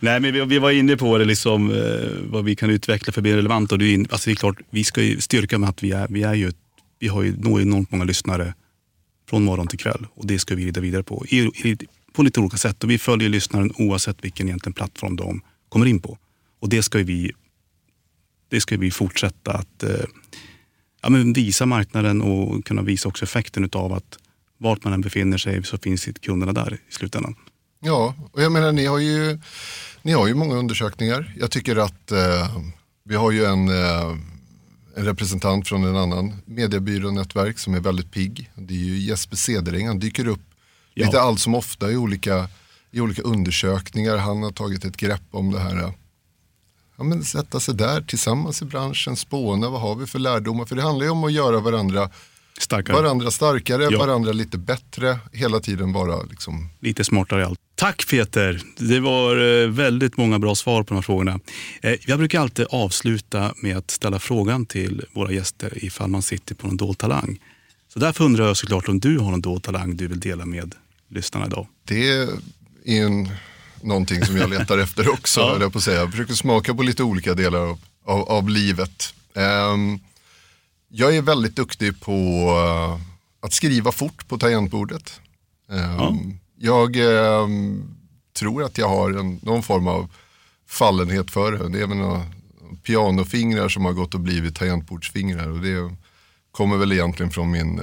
Nej, 0.00 0.20
men 0.20 0.32
vi, 0.32 0.44
vi, 0.44 0.58
var 0.58 0.70
inne 0.70 0.96
på 0.96 1.18
det, 1.18 1.24
liksom, 1.24 1.70
eh, 1.70 2.30
vad 2.30 2.44
vi 2.44 2.56
kan 2.56 2.70
utveckla 2.70 3.12
för 3.12 3.20
att 3.20 3.22
bli 3.22 3.36
relevant. 3.36 3.72
Och 3.72 3.78
det, 3.78 3.94
är, 3.94 3.98
alltså 3.98 4.30
det 4.30 4.34
är 4.34 4.36
klart, 4.36 4.56
vi 4.70 4.84
ska 4.84 5.02
ju 5.02 5.20
styrka 5.20 5.58
med 5.58 5.68
att 5.68 5.82
vi, 5.82 5.92
är, 5.92 6.08
vi, 6.08 6.22
är 6.22 6.34
ju, 6.34 6.52
vi 6.98 7.08
har 7.08 7.22
ju 7.22 7.36
når 7.36 7.62
enormt 7.62 7.90
många 7.90 8.04
lyssnare 8.04 8.54
från 9.28 9.44
morgon 9.44 9.66
till 9.66 9.78
kväll. 9.78 10.06
Och 10.14 10.26
det 10.26 10.38
ska 10.38 10.54
vi 10.54 10.66
rida 10.66 10.80
vidare 10.80 11.02
på, 11.02 11.26
i, 11.28 11.38
i, 11.38 11.76
på 12.12 12.22
lite 12.22 12.40
olika 12.40 12.56
sätt. 12.56 12.84
Och 12.84 12.90
vi 12.90 12.98
följer 12.98 13.28
lyssnaren 13.28 13.72
oavsett 13.76 14.24
vilken 14.24 14.48
egentligen 14.48 14.74
plattform 14.74 15.16
de 15.16 15.40
kommer 15.68 15.86
in 15.86 16.00
på. 16.00 16.18
Och 16.60 16.68
det 16.68 16.82
ska 16.82 16.98
vi 16.98 17.32
det 18.48 18.60
ska 18.60 18.76
vi 18.76 18.90
fortsätta 18.90 19.52
att 19.52 19.82
eh, 19.82 20.04
ja, 21.02 21.08
men 21.08 21.32
visa 21.32 21.66
marknaden 21.66 22.22
och 22.22 22.64
kunna 22.64 22.82
visa 22.82 23.08
också 23.08 23.24
effekten 23.24 23.70
av 23.72 23.92
att 23.92 24.18
vart 24.58 24.84
man 24.84 24.92
än 24.92 25.00
befinner 25.00 25.38
sig 25.38 25.64
så 25.64 25.78
finns 25.78 26.08
kunderna 26.22 26.52
där 26.52 26.78
i 26.88 26.92
slutändan. 26.92 27.34
Ja, 27.80 28.14
och 28.32 28.42
jag 28.42 28.52
menar 28.52 28.72
ni 28.72 28.86
har 28.86 28.98
ju, 28.98 29.38
ni 30.02 30.12
har 30.12 30.26
ju 30.26 30.34
många 30.34 30.54
undersökningar. 30.54 31.34
Jag 31.38 31.50
tycker 31.50 31.76
att 31.76 32.12
eh, 32.12 32.56
vi 33.04 33.14
har 33.14 33.30
ju 33.30 33.44
en, 33.44 33.68
eh, 33.68 34.16
en 34.96 35.04
representant 35.04 35.68
från 35.68 35.84
en 35.84 35.96
annan 35.96 36.34
mediebyrånätverk 36.44 37.58
som 37.58 37.74
är 37.74 37.80
väldigt 37.80 38.12
pigg. 38.12 38.50
Det 38.54 38.74
är 38.74 38.78
ju 38.78 38.98
Jesper 38.98 39.36
Cedereng, 39.36 39.86
han 39.86 39.98
dyker 39.98 40.28
upp 40.28 40.40
ja. 40.94 41.06
lite 41.06 41.20
allt 41.20 41.40
som 41.40 41.54
ofta 41.54 41.90
i 41.90 41.96
olika, 41.96 42.48
i 42.90 43.00
olika 43.00 43.22
undersökningar. 43.22 44.16
Han 44.16 44.42
har 44.42 44.52
tagit 44.52 44.84
ett 44.84 44.96
grepp 44.96 45.22
om 45.30 45.52
det 45.52 45.60
här 45.60 45.92
ja, 46.98 47.04
men 47.04 47.24
sätta 47.24 47.60
sig 47.60 47.74
där 47.74 48.00
tillsammans 48.00 48.62
i 48.62 48.64
branschen, 48.64 49.16
spåna, 49.16 49.68
vad 49.70 49.80
har 49.80 49.94
vi 49.96 50.06
för 50.06 50.18
lärdomar? 50.18 50.64
För 50.64 50.76
det 50.76 50.82
handlar 50.82 51.04
ju 51.04 51.10
om 51.10 51.24
att 51.24 51.32
göra 51.32 51.60
varandra 51.60 52.10
Starkare. 52.60 52.96
varandra 52.96 53.30
starkare, 53.30 53.88
Ja. 53.90 53.98
varandra 53.98 54.32
lite 54.32 54.58
bättre, 54.58 55.18
hela 55.32 55.60
tiden 55.60 55.92
vara 55.92 56.22
liksom 56.22 56.68
Lite 56.80 57.04
smartare 57.04 57.40
i 57.40 57.44
allt. 57.44 57.58
Tack 57.74 58.06
Peter! 58.10 58.62
Det 58.78 59.00
var 59.00 59.62
eh, 59.62 59.68
väldigt 59.68 60.16
många 60.16 60.38
bra 60.38 60.54
svar 60.54 60.82
på 60.82 60.88
de 60.88 60.94
här 60.94 61.02
frågorna. 61.02 61.40
Eh, 61.82 61.94
Jag 62.06 62.18
brukar 62.18 62.40
alltid 62.40 62.66
avsluta 62.70 63.52
med 63.62 63.76
att 63.76 63.90
ställa 63.90 64.18
frågan 64.18 64.66
till 64.66 65.04
våra 65.12 65.32
gäster 65.32 65.84
ifall 65.84 66.10
man 66.10 66.22
sitter 66.22 66.54
på 66.54 66.66
någon 66.66 66.76
dold 66.76 66.98
talang. 66.98 67.40
Så 67.92 67.98
därför 67.98 68.24
undrar 68.24 68.46
jag 68.46 68.56
såklart 68.56 68.88
om 68.88 69.00
du 69.00 69.18
har 69.18 69.30
någon 69.30 69.40
dold 69.40 69.62
talang 69.62 69.96
du 69.96 70.06
vill 70.08 70.20
dela 70.20 70.46
med 70.46 70.74
lyssnarna 71.10 71.46
idag. 71.46 71.66
Det 71.84 72.08
är 72.10 72.28
en, 72.84 73.28
någonting 73.82 74.24
som 74.24 74.36
jag 74.36 74.50
letar 74.50 74.78
efter 74.78 75.08
också, 75.12 75.40
Ja. 75.44 75.56
jag 75.60 75.72
på 75.72 75.78
att 75.78 75.84
säga. 75.84 76.00
Jag 76.00 76.10
försöker 76.10 76.34
smaka 76.34 76.74
på 76.74 76.82
lite 76.82 77.02
olika 77.02 77.34
delar 77.34 77.58
av, 77.58 77.78
av, 78.04 78.20
av 78.28 78.48
livet. 78.48 79.14
Ehm, 79.34 79.98
jag 80.88 81.16
är 81.16 81.22
väldigt 81.22 81.56
duktig 81.56 82.00
på 82.00 82.12
eh, 82.12 83.00
att 83.46 83.52
skriva 83.52 83.92
fort 83.92 84.28
på 84.28 84.38
tangentbordet. 84.38 85.20
Ehm, 85.70 85.78
Ja. 85.98 86.16
Jag 86.60 86.96
ehm, 86.96 87.82
tror 88.38 88.64
att 88.64 88.78
jag 88.78 88.88
har 88.88 89.10
en, 89.10 89.40
någon 89.42 89.62
form 89.62 89.86
av 89.86 90.08
fallenhet 90.68 91.30
för 91.30 91.52
det. 91.52 91.68
Det 91.68 91.80
är 91.82 91.86
väl 91.86 91.96
några 91.96 92.22
pianofingrar 92.82 93.68
som 93.68 93.84
har 93.84 93.92
gått 93.92 94.14
och 94.14 94.20
blivit 94.20 94.54
tangentbordsfingrar. 94.56 95.48
Och 95.48 95.60
det 95.60 95.94
kommer 96.50 96.76
väl 96.76 96.92
egentligen 96.92 97.30
från 97.32 97.50
min, 97.50 97.80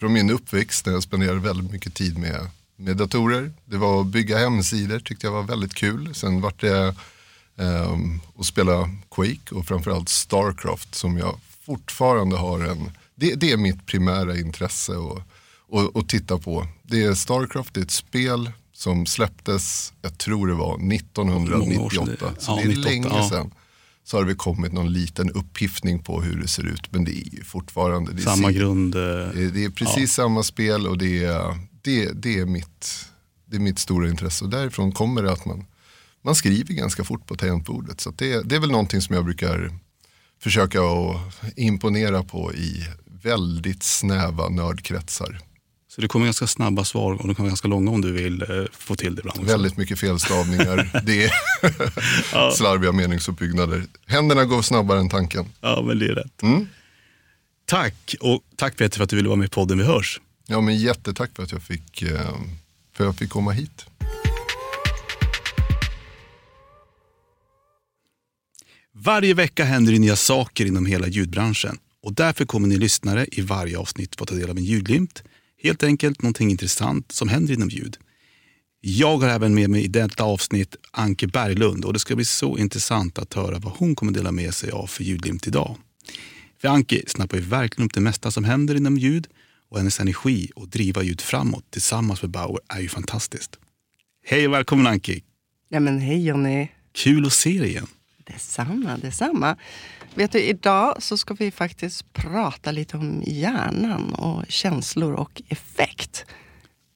från 0.00 0.12
min 0.12 0.30
uppväxt 0.30 0.84
där 0.84 0.92
jag 0.92 1.02
spenderade 1.02 1.40
väldigt 1.40 1.72
mycket 1.72 1.94
tid 1.94 2.18
med, 2.18 2.46
med 2.80 2.96
datorer. 2.96 3.52
Det 3.64 3.76
var 3.76 4.00
att 4.00 4.06
bygga 4.06 4.38
hemsidor, 4.38 4.98
tyckte 4.98 5.26
jag 5.26 5.32
var 5.32 5.42
väldigt 5.42 5.74
kul. 5.74 6.14
Sen 6.14 6.40
vart 6.40 6.60
det 6.60 6.94
eh, 7.58 7.96
att 8.38 8.46
spela 8.46 8.90
Quake 9.10 9.54
och 9.54 9.66
framförallt 9.66 10.08
Starcraft 10.08 10.94
som 10.94 11.18
jag 11.18 11.40
fortfarande 11.66 12.36
har 12.36 12.60
en, 12.60 12.90
det, 13.14 13.34
det 13.34 13.52
är 13.52 13.56
mitt 13.56 13.86
primära 13.86 14.38
intresse 14.38 14.92
att 14.92 15.22
och, 15.72 15.96
och 15.96 16.08
titta 16.08 16.38
på. 16.38 16.66
Det 16.82 17.02
är 17.02 17.14
Starcraft, 17.14 17.74
det 17.74 17.80
är 17.80 17.84
ett 17.84 17.90
spel 17.90 18.50
som 18.72 19.06
släpptes, 19.06 19.92
jag 20.02 20.18
tror 20.18 20.46
det 20.46 20.54
var 20.54 20.78
Många 20.78 20.84
år 20.84 20.94
1998. 20.94 22.16
sedan. 22.18 22.34
Så 22.38 22.50
Ja, 22.50 22.56
det 22.56 22.62
är 22.62 22.66
98, 22.68 22.88
länge 22.88 23.08
ja. 23.08 23.28
sedan. 23.28 23.50
Så 24.04 24.16
har 24.16 24.24
det 24.24 24.34
kommit 24.34 24.72
någon 24.72 24.92
liten 24.92 25.30
upphiftning 25.30 26.02
på 26.02 26.22
hur 26.22 26.40
det 26.42 26.48
ser 26.48 26.66
ut. 26.66 26.92
Men 26.92 27.04
det 27.04 27.10
är 27.12 27.34
ju 27.34 27.44
fortfarande, 27.44 28.12
det 28.12 28.22
är, 28.22 28.24
Samma 28.24 28.52
grund. 28.52 28.94
eh, 28.94 29.00
det, 29.34 29.50
det 29.50 29.64
är 29.64 29.70
precis 29.70 30.12
samma 30.12 30.42
spel 30.42 30.86
och 30.86 30.98
det 30.98 31.24
är, 31.24 31.58
det, 31.82 32.12
det, 32.22 32.38
är 32.38 32.44
mitt, 32.46 33.06
det 33.46 33.56
är 33.56 33.60
mitt 33.60 33.78
stora 33.78 34.08
intresse. 34.08 34.44
Och 34.44 34.50
därifrån 34.50 34.92
kommer 34.92 35.22
det 35.22 35.32
att 35.32 35.44
man, 35.44 35.64
man 36.24 36.34
skriver 36.34 36.74
ganska 36.74 37.04
fort 37.04 37.26
på 37.26 37.36
tangentbordet. 37.36 38.00
Så 38.00 38.10
det, 38.10 38.42
det 38.48 38.56
är 38.56 38.60
väl 38.60 38.70
någonting 38.70 39.00
som 39.00 39.14
jag 39.14 39.24
brukar 39.24 39.72
försöka 40.42 40.80
att 40.82 41.16
imponera 41.56 42.22
på 42.22 42.54
i 42.54 42.86
väldigt 43.22 43.82
snäva 43.82 44.48
nördkretsar. 44.48 45.40
Så 45.88 46.00
det 46.00 46.08
kommer 46.08 46.26
ganska 46.26 46.46
snabba 46.46 46.84
svar 46.84 47.12
och 47.12 47.26
de 47.26 47.34
kan 47.34 47.42
vara 47.44 47.50
ganska 47.50 47.68
långa 47.68 47.90
om 47.90 48.00
du 48.00 48.12
vill 48.12 48.42
eh, 48.42 48.48
få 48.72 48.94
till 48.96 49.14
det 49.14 49.20
ibland. 49.20 49.38
också. 49.40 49.52
Väldigt 49.52 49.76
mycket 49.76 49.98
felstavningar, 49.98 51.00
det 51.06 51.24
är 51.24 51.32
Ja. 52.32 52.50
slarviga 52.56 52.92
meningsuppbyggnader. 52.92 53.82
Händerna 54.06 54.44
går 54.44 54.62
snabbare 54.62 55.00
än 55.00 55.08
tanken. 55.08 55.44
Ja, 55.60 55.82
men 55.86 55.98
det 55.98 56.06
är 56.06 56.14
rätt. 56.14 56.42
Mm. 56.42 56.66
Tack! 57.64 58.14
Och 58.20 58.40
tack 58.56 58.76
Peter 58.76 58.96
för 58.96 59.04
att 59.04 59.10
du 59.10 59.16
ville 59.16 59.28
vara 59.28 59.38
med 59.38 59.46
i 59.46 59.50
podden 59.50 59.78
Vi 59.78 59.84
hörs. 59.84 60.20
Ja, 60.52 60.60
men 60.60 60.76
jättetack 60.76 61.30
för 61.36 61.42
att 61.42 61.52
jag 61.52 61.62
fick, 61.62 62.02
eh, 62.02 62.10
för 62.92 63.04
att 63.04 63.08
jag 63.08 63.16
fick 63.16 63.30
komma 63.30 63.52
hit. 63.52 63.86
Varje 68.92 69.34
vecka 69.34 69.64
händer 69.64 69.92
det 69.92 69.98
nya 69.98 70.16
saker 70.16 70.66
inom 70.66 70.86
hela 70.86 71.08
ljudbranschen 71.08 71.78
och 72.02 72.12
därför 72.14 72.44
kommer 72.44 72.68
ni 72.68 72.76
lyssnare 72.76 73.26
i 73.32 73.40
varje 73.40 73.78
avsnitt 73.78 74.16
få 74.16 74.26
ta 74.26 74.34
del 74.34 74.50
av 74.50 74.56
en 74.56 74.64
ljudglimt. 74.64 75.22
Helt 75.62 75.82
enkelt 75.82 76.22
någonting 76.22 76.50
intressant 76.50 77.12
som 77.12 77.28
händer 77.28 77.54
inom 77.54 77.68
ljud. 77.68 77.96
Jag 78.80 79.18
har 79.18 79.28
även 79.28 79.54
med 79.54 79.70
mig 79.70 79.84
i 79.84 79.88
detta 79.88 80.24
avsnitt 80.24 80.76
Anke 80.90 81.26
Berglund 81.26 81.84
och 81.84 81.92
det 81.92 81.98
ska 81.98 82.16
bli 82.16 82.24
så 82.24 82.58
intressant 82.58 83.18
att 83.18 83.34
höra 83.34 83.58
vad 83.58 83.72
hon 83.72 83.94
kommer 83.94 84.12
dela 84.12 84.32
med 84.32 84.54
sig 84.54 84.70
av 84.70 84.86
för 84.86 85.04
ljudglimt 85.04 85.46
idag. 85.46 85.76
För 86.60 86.68
Anke 86.68 87.02
snappar 87.06 87.36
ju 87.36 87.42
verkligen 87.42 87.86
upp 87.86 87.94
det 87.94 88.00
mesta 88.00 88.30
som 88.30 88.44
händer 88.44 88.74
inom 88.74 88.96
ljud 88.96 89.28
och 89.70 89.78
hennes 89.78 90.00
energi 90.00 90.50
att 90.56 90.72
driva 90.72 91.02
ljud 91.02 91.20
framåt 91.20 91.70
tillsammans 91.70 92.22
med 92.22 92.30
Bauer 92.30 92.60
är 92.68 92.80
ju 92.80 92.88
fantastiskt. 92.88 93.58
Hej 94.26 94.46
och 94.46 94.52
välkommen 94.52 94.86
Anke! 94.86 95.20
Ja, 95.68 95.80
men 95.80 95.98
hej 95.98 96.26
Jonny. 96.26 96.68
Kul 96.92 97.26
att 97.26 97.32
se 97.32 97.58
dig 97.58 97.68
igen. 97.68 97.86
Detsamma, 98.26 98.96
detsamma. 98.96 99.56
Vet 100.14 100.32
du, 100.32 100.42
idag 100.42 101.02
så 101.02 101.16
ska 101.16 101.34
vi 101.34 101.50
faktiskt 101.50 102.12
prata 102.12 102.72
lite 102.72 102.96
om 102.96 103.22
hjärnan 103.26 104.14
och 104.14 104.44
känslor 104.48 105.12
och 105.12 105.42
effekt. 105.48 106.26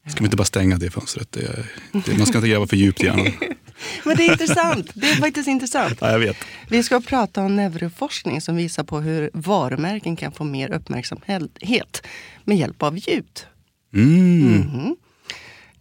Ska 0.07 0.19
vi 0.19 0.25
inte 0.25 0.37
bara 0.37 0.45
stänga 0.45 0.79
det 0.79 0.91
fönstret? 0.91 1.33
Det, 1.33 1.67
det, 1.93 2.19
man 2.19 2.27
ska 2.27 2.39
inte 2.39 2.49
gräva 2.49 2.67
för 2.67 2.77
djupt 2.77 3.03
i 3.03 3.07
hjärnan. 3.07 3.27
Men 4.05 4.17
det 4.17 4.27
är 4.27 4.33
intressant. 4.33 4.91
Det 4.95 5.11
är 5.11 5.17
faktiskt 5.17 5.49
intressant. 5.49 5.99
Ja, 6.01 6.11
jag 6.11 6.19
vet. 6.19 6.37
Vi 6.69 6.83
ska 6.83 7.01
prata 7.01 7.43
om 7.43 7.57
neuroforskning 7.57 8.41
som 8.41 8.57
visar 8.57 8.85
på 8.85 9.01
hur 9.01 9.31
varumärken 9.33 10.17
kan 10.17 10.33
få 10.33 10.45
mer 10.45 10.71
uppmärksamhet 10.73 12.07
med 12.45 12.57
hjälp 12.57 12.83
av 12.83 12.99
ljud. 12.99 13.47
Mm. 13.95 14.97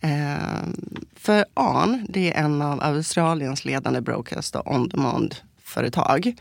Eh, 0.01 0.37
för 1.15 1.45
ARN, 1.53 2.05
det 2.09 2.33
är 2.33 2.43
en 2.43 2.61
av 2.61 2.83
Australiens 2.83 3.65
ledande 3.65 4.01
broadcast 4.01 4.55
och 4.55 4.75
on-demand-företag. 4.75 6.35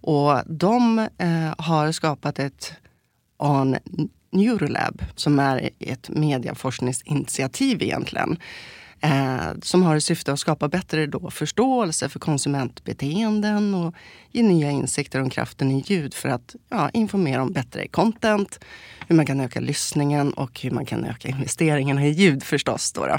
Och 0.00 0.40
de 0.46 0.98
eh, 0.98 1.54
har 1.58 1.92
skapat 1.92 2.38
ett 2.38 2.72
ARN 3.36 3.76
Neurolab 4.32 5.04
som 5.16 5.38
är 5.38 5.70
ett 5.78 6.08
medieforskningsinitiativ 6.08 7.82
egentligen. 7.82 8.38
Eh, 9.04 9.52
som 9.62 9.82
har 9.82 9.96
i 9.96 10.00
syfte 10.00 10.32
att 10.32 10.38
skapa 10.38 10.68
bättre 10.68 11.06
då 11.06 11.30
förståelse 11.30 12.08
för 12.08 12.18
konsumentbeteenden 12.18 13.74
och 13.74 13.94
ge 14.30 14.42
nya 14.42 14.70
insikter 14.70 15.20
om 15.20 15.30
kraften 15.30 15.70
i 15.70 15.84
ljud 15.86 16.14
för 16.14 16.28
att 16.28 16.56
ja, 16.68 16.90
informera 16.90 17.42
om 17.42 17.52
bättre 17.52 17.88
content, 17.88 18.64
hur 19.08 19.16
man 19.16 19.26
kan 19.26 19.40
öka 19.40 19.60
lyssningen 19.60 20.32
och 20.32 20.60
hur 20.60 20.70
man 20.70 20.86
kan 20.86 21.04
öka 21.04 21.28
investeringarna 21.28 22.06
i 22.06 22.10
ljud 22.10 22.42
förstås. 22.42 22.92
Då, 22.92 23.06
då. 23.06 23.16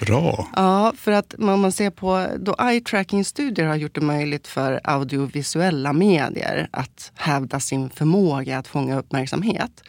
Bra. 0.00 0.48
Ja, 0.56 0.92
för 0.96 1.12
att 1.12 1.34
om 1.34 1.60
man 1.60 1.72
ser 1.72 1.90
på 1.90 2.26
då 2.38 2.56
eye 2.58 2.80
tracking-studier 2.80 3.66
har 3.66 3.76
gjort 3.76 3.94
det 3.94 4.00
möjligt 4.00 4.46
för 4.46 4.80
audiovisuella 4.84 5.92
medier 5.92 6.68
att 6.70 7.12
hävda 7.14 7.60
sin 7.60 7.90
förmåga 7.90 8.58
att 8.58 8.68
fånga 8.68 8.98
uppmärksamhet 8.98 9.82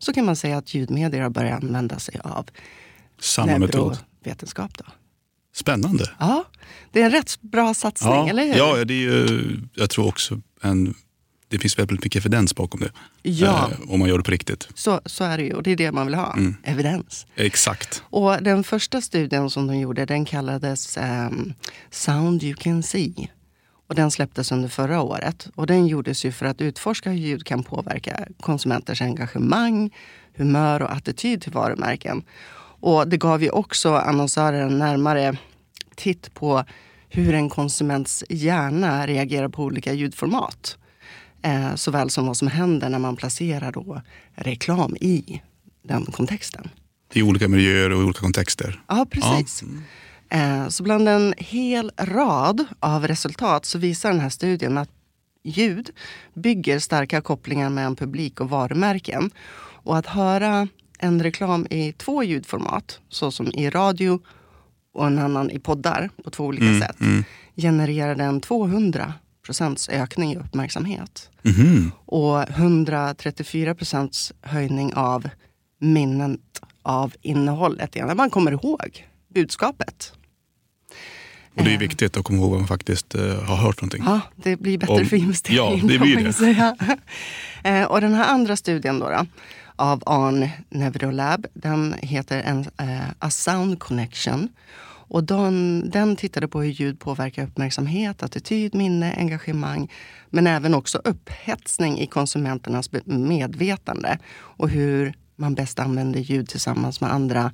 så 0.00 0.12
kan 0.12 0.24
man 0.24 0.36
säga 0.36 0.56
att 0.58 0.74
ljudmedier 0.74 1.20
har 1.22 1.30
börjat 1.30 1.62
använda 1.64 1.98
sig 1.98 2.20
av 2.24 2.46
Samma 3.20 3.58
metod. 3.58 3.98
Då. 4.22 4.84
Spännande. 5.54 6.10
Ja, 6.18 6.44
det 6.92 7.00
är 7.00 7.04
en 7.04 7.10
rätt 7.10 7.40
bra 7.40 7.74
satsning, 7.74 8.12
Ja, 8.12 8.28
eller 8.28 8.44
hur? 8.46 8.54
ja 8.54 8.84
det 8.84 8.94
är 8.94 8.98
ju, 8.98 9.56
jag 9.74 9.90
tror 9.90 10.06
också 10.08 10.40
en, 10.62 10.94
det 11.48 11.58
finns 11.58 11.78
väldigt 11.78 12.04
mycket 12.04 12.20
evidens 12.26 12.54
bakom 12.54 12.80
det. 12.80 12.90
Ja. 13.22 13.70
Eh, 13.72 13.90
om 13.92 13.98
man 13.98 14.08
gör 14.08 14.18
det 14.18 14.24
på 14.24 14.30
riktigt. 14.30 14.68
Så, 14.74 15.00
så 15.06 15.24
är 15.24 15.38
det 15.38 15.44
ju 15.44 15.52
och 15.54 15.62
det 15.62 15.70
är 15.70 15.76
det 15.76 15.92
man 15.92 16.06
vill 16.06 16.14
ha, 16.14 16.32
Mm. 16.36 16.56
evidens. 16.62 17.26
Exakt. 17.36 18.02
Och 18.04 18.42
den 18.42 18.64
första 18.64 19.00
studien 19.00 19.50
som 19.50 19.66
de 19.66 19.78
gjorde 19.78 20.04
den 20.04 20.24
kallades 20.24 20.96
ehm, 20.98 21.52
Sound 21.90 22.42
You 22.42 22.54
Can 22.54 22.82
See. 22.82 23.30
Och 23.90 23.96
den 23.96 24.10
släpptes 24.10 24.52
under 24.52 24.68
förra 24.68 25.02
året. 25.02 25.48
Och 25.54 25.66
den 25.66 25.86
gjordes 25.86 26.24
ju 26.24 26.32
för 26.32 26.46
att 26.46 26.60
utforska 26.60 27.10
hur 27.10 27.18
ljud 27.18 27.46
kan 27.46 27.62
påverka 27.62 28.26
konsumenters 28.40 29.02
engagemang, 29.02 29.90
humör 30.36 30.82
och 30.82 30.92
attityd 30.92 31.42
till 31.42 31.52
varumärken. 31.52 32.22
Och 32.80 33.08
det 33.08 33.16
gav 33.16 33.42
ju 33.42 33.50
också 33.50 33.94
annonsörer 33.94 34.60
en 34.60 34.78
närmare 34.78 35.36
titt 35.94 36.34
på 36.34 36.64
hur 37.08 37.34
en 37.34 37.48
konsuments 37.48 38.24
hjärna 38.28 39.06
reagerar 39.06 39.48
på 39.48 39.64
olika 39.64 39.92
ljudformat. 39.92 40.78
Eh, 41.42 41.74
såväl 41.74 42.10
som 42.10 42.26
vad 42.26 42.36
som 42.36 42.48
händer 42.48 42.88
när 42.88 42.98
man 42.98 43.16
placerar 43.16 43.72
då 43.72 44.02
reklam 44.34 44.96
i 45.00 45.42
den 45.82 46.04
kontexten. 46.04 46.68
I 47.12 47.22
olika 47.22 47.48
miljöer 47.48 47.90
och 47.90 48.04
olika 48.04 48.20
kontexter. 48.20 48.80
Ja, 48.88 49.06
precis. 49.10 49.62
Eh, 49.62 49.68
Så 50.68 50.82
bland 50.82 51.08
en 51.08 51.34
hel 51.36 51.90
rad 51.96 52.64
av 52.80 53.08
resultat 53.08 53.64
så 53.64 53.78
visar 53.78 54.10
den 54.10 54.20
här 54.20 54.28
studien 54.28 54.78
att 54.78 54.90
ljud 55.44 55.90
bygger 56.34 56.78
starka 56.78 57.20
kopplingar 57.20 57.70
mellan 57.70 57.96
publik 57.96 58.40
och 58.40 58.50
varumärken. 58.50 59.30
Och 59.82 59.96
att 59.98 60.06
höra 60.06 60.68
en 60.98 61.22
reklam 61.22 61.66
i 61.70 61.92
två 61.92 62.22
ljudformat, 62.22 63.00
såsom 63.08 63.46
i 63.46 63.70
radio 63.70 64.20
och 64.92 65.06
en 65.06 65.18
annan 65.18 65.50
i 65.50 65.58
poddar 65.58 66.10
på 66.24 66.30
två 66.30 66.44
olika 66.44 66.86
sätt, 66.86 66.96
genererar 67.56 68.14
den 68.14 68.40
200 68.40 69.14
procents 69.44 69.88
ökning 69.88 70.32
i 70.32 70.36
uppmärksamhet. 70.36 71.30
Mhm. 71.42 71.92
Och 72.06 72.50
134 72.50 73.74
procents 73.74 74.32
höjning 74.40 74.94
av 74.94 75.28
minnet 75.80 76.60
av 76.82 77.14
innehållet. 77.22 77.94
När 77.94 78.14
man 78.14 78.30
kommer 78.30 78.52
ihåg 78.52 79.06
budskapet. 79.34 80.12
Och 81.54 81.64
det 81.64 81.74
är 81.74 81.78
viktigt 81.78 82.16
att 82.16 82.24
komma 82.24 82.38
ihåg 82.38 82.50
vad 82.50 82.58
man 82.58 82.68
faktiskt 82.68 83.14
uh, 83.14 83.42
har 83.42 83.56
hört 83.56 83.80
någonting. 83.80 84.02
Ja, 84.06 84.20
det 84.36 84.56
blir 84.56 84.78
bättre 84.78 84.94
Om, 84.94 85.06
för 85.06 85.16
investeringen. 85.16 85.78
Ja, 85.78 85.88
det 85.88 85.98
blir 85.98 86.24
det. 86.24 86.32
Säga. 86.32 86.76
uh, 87.66 87.84
och 87.90 88.00
den 88.00 88.14
här 88.14 88.32
andra 88.32 88.56
studien 88.56 88.98
då, 88.98 89.08
då 89.08 89.26
av 89.76 90.02
ARN 90.06 90.48
Neurolab, 90.70 91.46
den 91.54 91.94
heter 92.02 92.42
en, 92.42 92.64
A 93.18 93.30
Sound 93.30 93.78
Connection. 93.78 94.48
Och 95.10 95.24
den, 95.24 95.90
den 95.90 96.16
tittade 96.16 96.48
på 96.48 96.62
hur 96.62 96.70
ljud 96.70 97.00
påverkar 97.00 97.44
uppmärksamhet, 97.44 98.22
attityd, 98.22 98.74
minne, 98.74 99.14
engagemang 99.16 99.90
men 100.30 100.46
även 100.46 100.74
upp 100.74 100.86
upphetsning 101.04 101.98
i 101.98 102.06
konsumenternas 102.06 102.90
medvetande 103.04 104.18
och 104.32 104.68
hur 104.68 105.14
man 105.36 105.54
bäst 105.54 105.78
använder 105.78 106.20
ljud 106.20 106.48
tillsammans 106.48 107.00
med 107.00 107.12
andra 107.12 107.52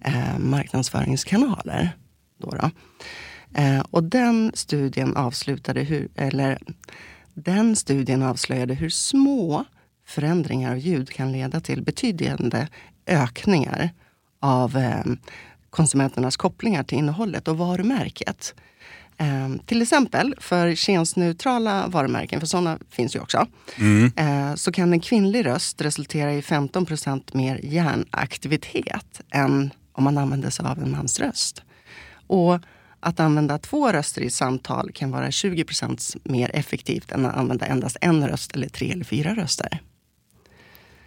eh, 0.00 0.38
marknadsföringskanaler. 0.38 1.96
Då, 2.38 2.50
då. 2.50 2.70
Eh, 3.54 3.80
och 3.90 4.04
den 4.04 4.52
studien 4.54 5.16
avslutade 5.16 5.80
hur, 5.80 6.08
eller 6.14 6.58
den 7.34 7.76
studien 7.76 8.22
avslöjade 8.22 8.74
hur 8.74 8.90
små 8.90 9.64
förändringar 10.06 10.70
av 10.72 10.78
ljud 10.78 11.10
kan 11.10 11.32
leda 11.32 11.60
till 11.60 11.82
betydande 11.82 12.68
ökningar 13.06 13.90
av 14.40 14.76
eh, 14.76 15.04
konsumenternas 15.70 16.36
kopplingar 16.36 16.82
till 16.82 16.98
innehållet 16.98 17.48
och 17.48 17.58
varumärket. 17.58 18.54
Eh, 19.16 19.48
till 19.66 19.82
exempel 19.82 20.34
för 20.40 20.74
könsneutrala 20.74 21.86
varumärken, 21.86 22.40
för 22.40 22.46
sådana 22.46 22.78
finns 22.90 23.16
ju 23.16 23.20
också, 23.20 23.46
mm. 23.76 24.12
eh, 24.16 24.54
så 24.54 24.72
kan 24.72 24.92
en 24.92 25.00
kvinnlig 25.00 25.46
röst 25.46 25.80
resultera 25.80 26.32
i 26.32 26.40
15% 26.40 27.36
mer 27.36 27.60
hjärnaktivitet 27.62 29.20
än 29.30 29.70
om 29.92 30.04
man 30.04 30.18
använder 30.18 30.50
sig 30.50 30.66
av 30.66 30.78
en 30.78 30.90
mans 30.90 31.20
röst. 31.20 31.62
Och 32.26 32.58
att 33.02 33.20
använda 33.20 33.58
två 33.58 33.92
röster 33.92 34.22
i 34.22 34.26
ett 34.26 34.32
samtal 34.32 34.90
kan 34.94 35.10
vara 35.10 35.28
20% 35.28 36.16
mer 36.24 36.50
effektivt 36.54 37.12
än 37.12 37.26
att 37.26 37.36
använda 37.36 37.66
endast 37.66 37.96
en 38.00 38.28
röst 38.28 38.54
eller 38.54 38.68
tre 38.68 38.92
eller 38.92 39.04
fyra 39.04 39.34
röster. 39.34 39.80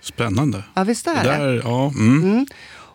Spännande. 0.01 0.63
Ja, 0.73 0.83
visst 0.83 1.07
är 1.07 1.23
det. 1.23 1.29
Där, 1.29 1.61
ja, 1.63 1.91
mm. 1.95 2.23
Mm. 2.23 2.45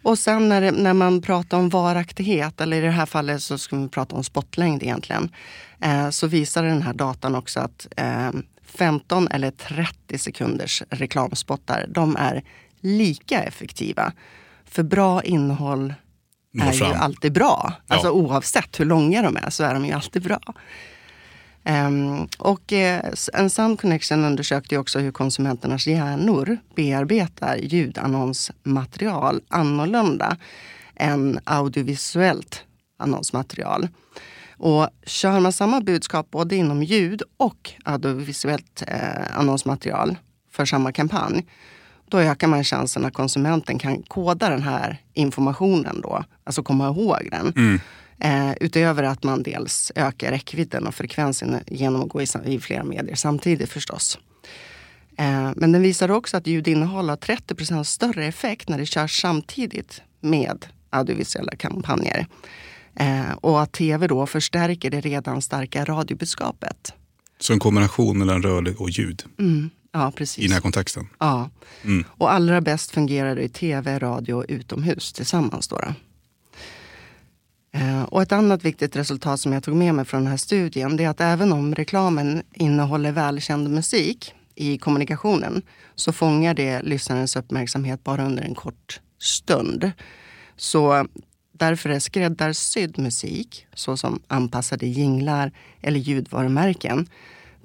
Och 0.02 0.18
sen 0.18 0.48
när, 0.48 0.60
det, 0.60 0.70
när 0.70 0.94
man 0.94 1.22
pratar 1.22 1.58
om 1.58 1.68
varaktighet, 1.68 2.60
eller 2.60 2.76
i 2.76 2.80
det 2.80 2.90
här 2.90 3.06
fallet 3.06 3.42
så 3.42 3.58
ska 3.58 3.76
vi 3.76 3.88
prata 3.88 4.16
om 4.16 4.24
spottlängd 4.24 4.82
egentligen, 4.82 5.30
eh, 5.80 6.10
så 6.10 6.26
visar 6.26 6.64
den 6.64 6.82
här 6.82 6.94
datan 6.94 7.34
också 7.34 7.60
att 7.60 7.86
eh, 7.96 8.30
15 8.64 9.28
eller 9.28 9.50
30 9.50 10.18
sekunders 10.18 10.82
reklamspottar, 10.90 11.86
de 11.88 12.16
är 12.16 12.42
lika 12.80 13.42
effektiva. 13.42 14.12
För 14.64 14.82
bra 14.82 15.22
innehåll 15.22 15.94
är 16.58 16.72
ju 16.72 16.84
alltid 16.84 17.32
bra. 17.32 17.72
Alltså 17.86 18.06
ja. 18.06 18.12
oavsett 18.12 18.80
hur 18.80 18.84
långa 18.84 19.22
de 19.22 19.36
är 19.36 19.50
så 19.50 19.64
är 19.64 19.74
de 19.74 19.86
ju 19.86 19.92
alltid 19.92 20.22
bra. 20.22 20.40
Um, 21.64 22.28
och 22.38 22.72
uh, 22.72 23.00
en 23.32 23.50
Sound 23.50 23.80
Connection 23.80 24.24
undersökte 24.24 24.78
också 24.78 24.98
hur 24.98 25.12
konsumenternas 25.12 25.86
hjärnor 25.86 26.58
bearbetar 26.74 27.56
ljudannonsmaterial 27.56 29.40
annorlunda 29.48 30.36
än 30.96 31.40
audiovisuellt 31.44 32.64
annonsmaterial. 32.98 33.88
Och 34.56 34.88
kör 35.06 35.40
man 35.40 35.52
samma 35.52 35.80
budskap 35.80 36.30
både 36.30 36.56
inom 36.56 36.82
ljud 36.82 37.22
och 37.36 37.70
audiovisuellt 37.84 38.82
eh, 38.86 39.38
annonsmaterial 39.38 40.16
för 40.50 40.64
samma 40.64 40.92
kampanj, 40.92 41.46
då 42.10 42.18
ökar 42.18 42.46
man 42.46 42.64
chansen 42.64 43.04
att 43.04 43.14
konsumenten 43.14 43.78
kan 43.78 44.02
koda 44.02 44.48
den 44.48 44.62
här 44.62 44.98
informationen 45.14 46.00
då, 46.00 46.24
alltså 46.44 46.62
komma 46.62 46.88
ihåg 46.88 47.28
den. 47.30 47.52
Mm. 47.56 47.80
Eh, 48.18 48.56
utöver 48.60 49.02
att 49.02 49.22
man 49.22 49.42
dels 49.42 49.92
ökar 49.94 50.30
räckvidden 50.30 50.86
och 50.86 50.94
frekvensen 50.94 51.56
genom 51.66 52.02
att 52.02 52.08
gå 52.08 52.22
i, 52.22 52.26
i 52.44 52.60
flera 52.60 52.84
medier 52.84 53.16
samtidigt 53.16 53.70
förstås. 53.70 54.18
Eh, 55.16 55.50
men 55.56 55.72
den 55.72 55.82
visar 55.82 56.10
också 56.10 56.36
att 56.36 56.46
ljudinnehåll 56.46 57.08
har 57.08 57.16
30% 57.16 57.84
större 57.84 58.26
effekt 58.26 58.68
när 58.68 58.78
det 58.78 58.86
körs 58.86 59.20
samtidigt 59.20 60.02
med 60.20 60.66
audiovisuella 60.90 61.56
kampanjer. 61.56 62.26
Eh, 62.94 63.32
och 63.40 63.62
att 63.62 63.72
tv 63.72 64.06
då 64.06 64.26
förstärker 64.26 64.90
det 64.90 65.00
redan 65.00 65.42
starka 65.42 65.84
radiobudskapet. 65.84 66.92
Så 67.40 67.52
en 67.52 67.58
kombination 67.58 68.18
mellan 68.18 68.42
rörlig 68.42 68.80
och 68.80 68.90
ljud? 68.90 69.22
Mm. 69.38 69.70
Ja, 69.92 70.12
precis. 70.16 70.44
I 70.44 70.46
den 70.46 70.52
här 70.52 70.60
kontexten? 70.60 71.08
Ja. 71.18 71.50
Mm. 71.84 72.04
Och 72.08 72.32
allra 72.32 72.60
bäst 72.60 72.90
fungerar 72.90 73.36
det 73.36 73.42
i 73.42 73.48
tv, 73.48 73.98
radio 73.98 74.34
och 74.34 74.44
utomhus 74.48 75.12
tillsammans. 75.12 75.68
Då, 75.68 75.76
då. 75.76 75.94
Eh, 77.72 78.02
och 78.02 78.22
ett 78.22 78.32
annat 78.32 78.64
viktigt 78.64 78.96
resultat 78.96 79.40
som 79.40 79.52
jag 79.52 79.62
tog 79.62 79.76
med 79.76 79.94
mig 79.94 80.04
från 80.04 80.20
den 80.20 80.30
här 80.30 80.36
studien 80.36 80.96
det 80.96 81.04
är 81.04 81.08
att 81.08 81.20
även 81.20 81.52
om 81.52 81.74
reklamen 81.74 82.42
innehåller 82.54 83.12
välkänd 83.12 83.70
musik 83.70 84.34
i 84.54 84.78
kommunikationen 84.78 85.62
så 85.94 86.12
fångar 86.12 86.54
det 86.54 86.82
lyssnarens 86.82 87.36
uppmärksamhet 87.36 88.04
bara 88.04 88.26
under 88.26 88.42
en 88.42 88.54
kort 88.54 89.00
stund. 89.18 89.92
Så 90.56 91.06
därför 91.52 91.90
är 91.90 91.98
skräddarsydd 91.98 92.98
musik, 92.98 93.66
såsom 93.74 94.22
anpassade 94.28 94.86
jinglar 94.86 95.52
eller 95.80 96.00
ljudvarumärken, 96.00 97.08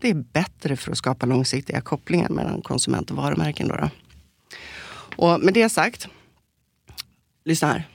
det 0.06 0.10
är 0.10 0.24
bättre 0.34 0.76
för 0.76 0.92
att 0.92 0.98
skapa 0.98 1.26
långsiktiga 1.26 1.82
kopplingar 1.82 2.30
mellan 2.30 2.62
konsument 2.62 3.12
och 3.12 3.18
varumärken. 3.18 3.68
Då, 3.68 3.76
då. 3.76 3.90
Och 5.16 5.40
med 5.40 5.54
det 5.54 5.70
sagt, 5.70 6.08
lyssna 7.46 7.68
här. 7.68 7.88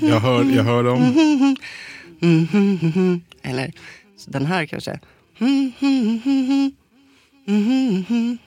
Jag 0.00 0.20
hör, 0.20 0.44
jag 0.44 0.64
hör 0.64 0.84
dem. 0.84 1.56
Eller 3.42 3.72
den 4.26 4.46
här 4.46 4.66
kanske. 4.66 5.00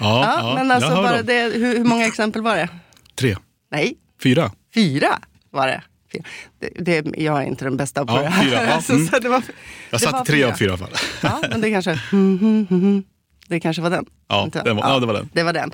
ja, 0.00 0.34
ja, 0.40 0.54
men 0.54 0.70
alltså 0.70 0.90
bara 0.90 1.22
det, 1.22 1.42
hur, 1.54 1.76
hur 1.78 1.84
många 1.84 2.06
exempel 2.06 2.42
var 2.42 2.56
det? 2.56 2.68
Tre. 3.14 3.36
Nej. 3.70 3.94
Fyra. 4.22 4.52
Fyra 4.74 5.18
var 5.50 5.66
det. 5.66 5.82
Det, 6.58 7.02
det, 7.02 7.22
jag 7.22 7.42
är 7.42 7.46
inte 7.46 7.64
den 7.64 7.76
bästa 7.76 8.06
på 8.06 8.12
ja, 8.12 8.22
det 8.22 8.28
här. 8.28 8.44
Fyra, 8.44 8.64
ja. 8.64 8.80
så, 8.82 8.98
så 8.98 9.18
det 9.18 9.28
var, 9.28 9.42
jag 9.90 10.00
satte 10.00 10.32
tre 10.32 10.44
av 10.44 10.52
fyra 10.52 10.76
fall. 10.76 10.90
ja, 11.22 11.40
men 11.50 11.60
det 11.60 11.70
kanske, 11.70 11.90
det 13.48 13.60
kanske 13.60 13.82
var 13.82 13.90
den. 13.90 14.06
Ja, 14.28 14.48
den 14.52 14.76
var, 14.76 14.88
ja, 14.88 15.00
det 15.00 15.06
var 15.06 15.14
den. 15.14 15.28
Det 15.32 15.42
var 15.42 15.52
den. 15.52 15.72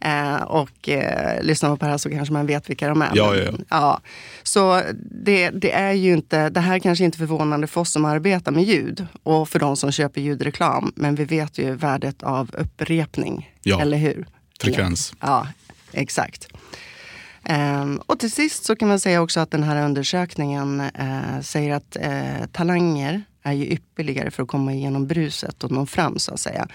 Eh, 0.00 0.42
och 0.42 0.88
eh, 0.88 1.42
lyssnar 1.42 1.68
man 1.68 1.78
på 1.78 1.84
det 1.84 1.90
här 1.90 1.98
så 1.98 2.10
kanske 2.10 2.32
man 2.32 2.46
vet 2.46 2.70
vilka 2.70 2.88
de 2.88 3.02
är. 3.02 3.10
Ja, 3.14 3.36
ja, 3.36 3.42
ja. 3.42 3.52
ja. 3.68 4.00
Så 4.42 4.82
det, 5.10 5.50
det, 5.50 5.72
är 5.72 5.92
ju 5.92 6.12
inte, 6.12 6.48
det 6.50 6.60
här 6.60 6.78
kanske 6.78 7.04
inte 7.04 7.16
är 7.16 7.18
förvånande 7.18 7.66
för 7.66 7.80
oss 7.80 7.92
som 7.92 8.04
arbetar 8.04 8.52
med 8.52 8.64
ljud 8.64 9.06
och 9.22 9.48
för 9.48 9.58
de 9.58 9.76
som 9.76 9.92
köper 9.92 10.20
ljudreklam. 10.20 10.92
Men 10.96 11.14
vi 11.14 11.24
vet 11.24 11.58
ju 11.58 11.74
värdet 11.74 12.22
av 12.22 12.50
upprepning, 12.58 13.52
ja. 13.62 13.80
eller 13.80 13.96
hur? 13.96 14.26
Frekvens. 14.60 15.14
Ja, 15.20 15.46
exakt. 15.92 16.48
Um, 17.48 17.96
och 18.06 18.18
till 18.18 18.32
sist 18.32 18.64
så 18.64 18.76
kan 18.76 18.88
man 18.88 19.00
säga 19.00 19.22
också 19.22 19.40
att 19.40 19.50
den 19.50 19.62
här 19.62 19.84
undersökningen 19.84 20.80
uh, 20.80 21.40
säger 21.40 21.74
att 21.74 21.96
uh, 22.06 22.46
talanger 22.52 23.22
är 23.42 23.52
ju 23.52 23.72
ypperligare 23.72 24.30
för 24.30 24.42
att 24.42 24.48
komma 24.48 24.72
igenom 24.72 25.06
bruset 25.06 25.64
och 25.64 25.70
nå 25.70 25.86
fram 25.86 26.18
så 26.18 26.34
att 26.34 26.40
säga. 26.40 26.68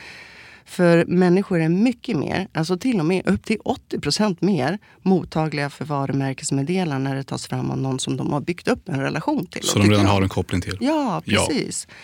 För 0.70 1.06
människor 1.06 1.62
är 1.62 1.70
mycket 1.70 2.18
mer, 2.18 2.48
alltså 2.54 2.78
till 2.78 3.00
och 3.00 3.06
med 3.06 3.28
upp 3.28 3.46
till 3.46 3.58
80 3.64 4.00
procent 4.00 4.42
mer 4.42 4.78
mottagliga 5.02 5.70
för 5.70 5.86
varumärkesmeddelanden 5.86 7.04
när 7.04 7.16
det 7.16 7.24
tas 7.24 7.48
fram 7.48 7.72
av 7.72 7.78
någon 7.78 8.00
som 8.00 8.18
de 8.18 8.34
har 8.34 8.42
byggt 8.42 8.68
upp 8.68 8.90
en 8.90 9.00
relation 9.00 9.46
till. 9.46 9.64
Så 9.64 9.80
de 9.80 9.90
redan 9.90 10.06
har 10.06 10.22
en 10.22 10.30
koppling 10.30 10.62
till? 10.62 10.78
Ja, 10.80 11.22
precis. 11.26 11.88
Ja. 11.90 11.96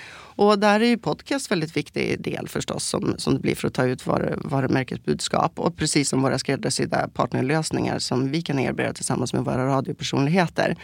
Och 0.44 0.60
där 0.60 0.80
är 0.80 0.86
ju 0.86 0.98
podcast 0.98 1.52
väldigt 1.52 1.78
viktig 1.78 2.22
del 2.22 2.48
förstås 2.48 2.84
som, 2.86 3.16
som 3.18 3.34
det 3.34 3.40
blir 3.40 3.56
för 3.56 3.68
att 3.68 3.74
ta 3.74 3.86
ut 3.86 4.06
var, 4.06 4.38
varumärkesbudskap. 4.38 5.60
Och 5.60 5.78
precis 5.78 6.10
som 6.10 6.22
våra 6.22 6.40
skräddarsydda 6.40 7.08
partnerlösningar 7.08 8.00
som 8.00 8.32
vi 8.32 8.42
kan 8.42 8.60
erbjuda 8.60 8.94
tillsammans 8.94 9.34
med 9.34 9.46
våra 9.46 9.68
radiopersonligheter. 9.68 10.76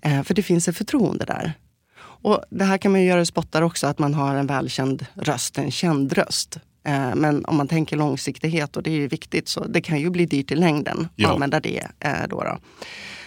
Eh, 0.00 0.22
för 0.22 0.34
det 0.34 0.42
finns 0.42 0.68
ett 0.68 0.76
förtroende 0.76 1.24
där. 1.24 1.52
Och 2.00 2.42
det 2.50 2.64
här 2.64 2.78
kan 2.78 2.92
man 2.92 3.00
ju 3.00 3.06
göra 3.06 3.20
i 3.20 3.26
spottar 3.26 3.62
också, 3.62 3.86
att 3.86 3.98
man 3.98 4.14
har 4.14 4.34
en 4.34 4.46
välkänd 4.46 5.06
röst, 5.14 5.58
en 5.58 5.70
känd 5.70 6.12
röst. 6.12 6.58
Eh, 6.84 7.14
men 7.14 7.44
om 7.44 7.56
man 7.56 7.68
tänker 7.68 7.96
långsiktighet, 7.96 8.76
och 8.76 8.82
det 8.82 8.90
är 8.90 8.96
ju 8.96 9.08
viktigt, 9.08 9.48
så 9.48 9.64
det 9.64 9.80
kan 9.80 10.00
ju 10.00 10.10
bli 10.10 10.26
dyrt 10.26 10.50
i 10.50 10.54
längden 10.56 11.00
att 11.00 11.12
ja. 11.16 11.32
använda 11.32 11.60
det. 11.60 11.86
Eh, 12.00 12.28
då, 12.28 12.42
då. 12.42 12.58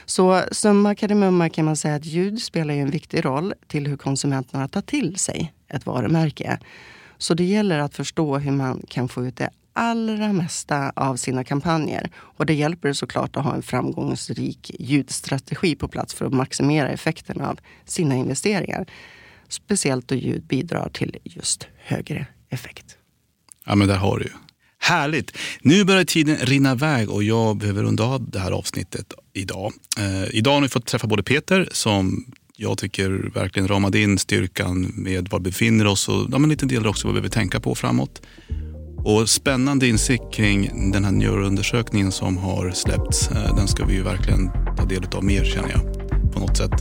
Så 0.05 0.41
summa 0.51 0.95
kardemumma 0.95 1.49
kan 1.49 1.65
man 1.65 1.75
säga 1.75 1.95
att 1.95 2.05
ljud 2.05 2.41
spelar 2.41 2.73
en 2.73 2.89
viktig 2.89 3.25
roll 3.25 3.53
till 3.67 3.87
hur 3.87 3.97
konsumenterna 3.97 4.67
tar 4.67 4.81
till 4.81 5.15
sig 5.15 5.53
ett 5.67 5.85
varumärke. 5.85 6.59
Så 7.17 7.33
det 7.33 7.43
gäller 7.43 7.79
att 7.79 7.95
förstå 7.95 8.37
hur 8.37 8.51
man 8.51 8.83
kan 8.87 9.09
få 9.09 9.25
ut 9.25 9.37
det 9.37 9.49
allra 9.73 10.33
mesta 10.33 10.91
av 10.95 11.15
sina 11.15 11.43
kampanjer. 11.43 12.09
Och 12.15 12.45
det 12.45 12.53
hjälper 12.53 12.93
såklart 12.93 13.35
att 13.35 13.43
ha 13.43 13.55
en 13.55 13.61
framgångsrik 13.61 14.71
ljudstrategi 14.79 15.75
på 15.75 15.87
plats 15.87 16.13
för 16.13 16.25
att 16.25 16.33
maximera 16.33 16.89
effekten 16.89 17.41
av 17.41 17.59
sina 17.85 18.15
investeringar. 18.15 18.85
Speciellt 19.47 20.07
då 20.07 20.15
ljud 20.15 20.43
bidrar 20.43 20.89
till 20.89 21.17
just 21.23 21.67
högre 21.77 22.25
effekt. 22.49 22.97
Ja, 23.65 23.75
men 23.75 23.87
där 23.87 23.97
har 23.97 24.19
du 24.19 24.25
ju. 24.25 24.31
Härligt! 24.79 25.37
Nu 25.61 25.83
börjar 25.83 26.03
tiden 26.03 26.35
rinna 26.35 26.71
iväg 26.71 27.09
och 27.09 27.23
jag 27.23 27.57
behöver 27.57 27.83
runda 27.83 28.03
av 28.03 28.29
det 28.29 28.39
här 28.39 28.51
avsnittet 28.51 29.13
idag. 29.33 29.73
Eh, 29.97 30.35
idag 30.35 30.53
har 30.53 30.61
ni 30.61 30.69
fått 30.69 30.85
träffa 30.85 31.07
både 31.07 31.23
Peter 31.23 31.69
som 31.71 32.25
jag 32.57 32.77
tycker 32.77 33.31
verkligen 33.33 33.67
ramade 33.67 33.99
in 33.99 34.17
styrkan 34.17 34.91
med 34.95 35.29
var 35.29 35.39
vi 35.39 35.43
befinner 35.43 35.87
oss 35.87 36.09
och 36.09 36.27
ja, 36.31 36.37
men 36.37 36.49
lite 36.49 36.65
delar 36.65 36.89
också 36.89 37.07
vad 37.07 37.15
vi 37.15 37.21
behöver 37.21 37.33
tänka 37.33 37.59
på 37.59 37.75
framåt. 37.75 38.21
Och 38.97 39.29
spännande 39.29 39.87
insikt 39.87 40.23
kring 40.33 40.91
den 40.91 41.05
här 41.05 41.11
neuroundersökningen 41.11 42.11
som 42.11 42.37
har 42.37 42.71
släppts. 42.71 43.31
Eh, 43.31 43.55
den 43.55 43.67
ska 43.67 43.85
vi 43.85 43.93
ju 43.93 44.03
verkligen 44.03 44.49
ta 44.77 44.85
del 44.85 45.03
av 45.15 45.23
mer 45.23 45.45
känner 45.45 45.69
jag 45.69 46.11
på 46.33 46.39
något 46.39 46.57
sätt. 46.57 46.71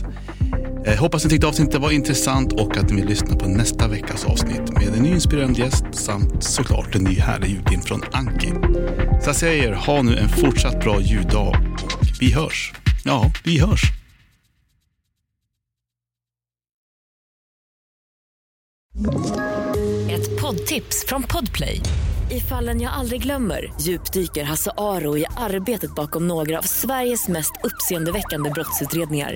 Eh, 0.85 0.99
hoppas 0.99 1.23
ni 1.23 1.29
tyckte 1.29 1.47
avsnittet 1.47 1.81
var 1.81 1.91
intressant 1.91 2.53
och 2.53 2.77
att 2.77 2.89
ni 2.89 2.95
vill 2.95 3.05
lyssna 3.05 3.35
på 3.35 3.47
nästa 3.47 3.87
veckas 3.87 4.25
avsnitt 4.25 4.71
med 4.73 4.87
en 4.87 5.03
ny 5.03 5.09
inspirerande 5.09 5.59
gäst 5.59 5.85
samt 5.91 6.43
såklart 6.43 6.95
en 6.95 7.03
ny 7.03 7.19
härlig 7.19 7.49
ljudfilm 7.49 7.81
från 7.81 8.03
Anki. 8.11 8.53
Så 9.21 9.29
jag 9.29 9.35
säger, 9.35 9.73
ha 9.73 10.01
nu 10.01 10.17
en 10.17 10.29
fortsatt 10.29 10.79
bra 10.79 11.01
ljuddag 11.01 11.49
och 11.83 12.05
vi 12.19 12.33
hörs. 12.33 12.73
Ja, 13.03 13.31
vi 13.43 13.59
hörs. 13.59 13.83
Ett 20.09 20.41
poddtips 20.41 21.05
från 21.07 21.23
Podplay. 21.23 21.81
I 22.31 22.39
fallen 22.39 22.81
jag 22.81 22.93
aldrig 22.93 23.23
glömmer 23.23 23.73
djupdyker 23.81 24.43
Hasse 24.43 24.71
Aro 24.77 25.17
i 25.17 25.25
arbetet 25.37 25.95
bakom 25.95 26.27
några 26.27 26.57
av 26.57 26.63
Sveriges 26.63 27.27
mest 27.27 27.53
uppseendeväckande 27.63 28.49
brottsutredningar 28.49 29.35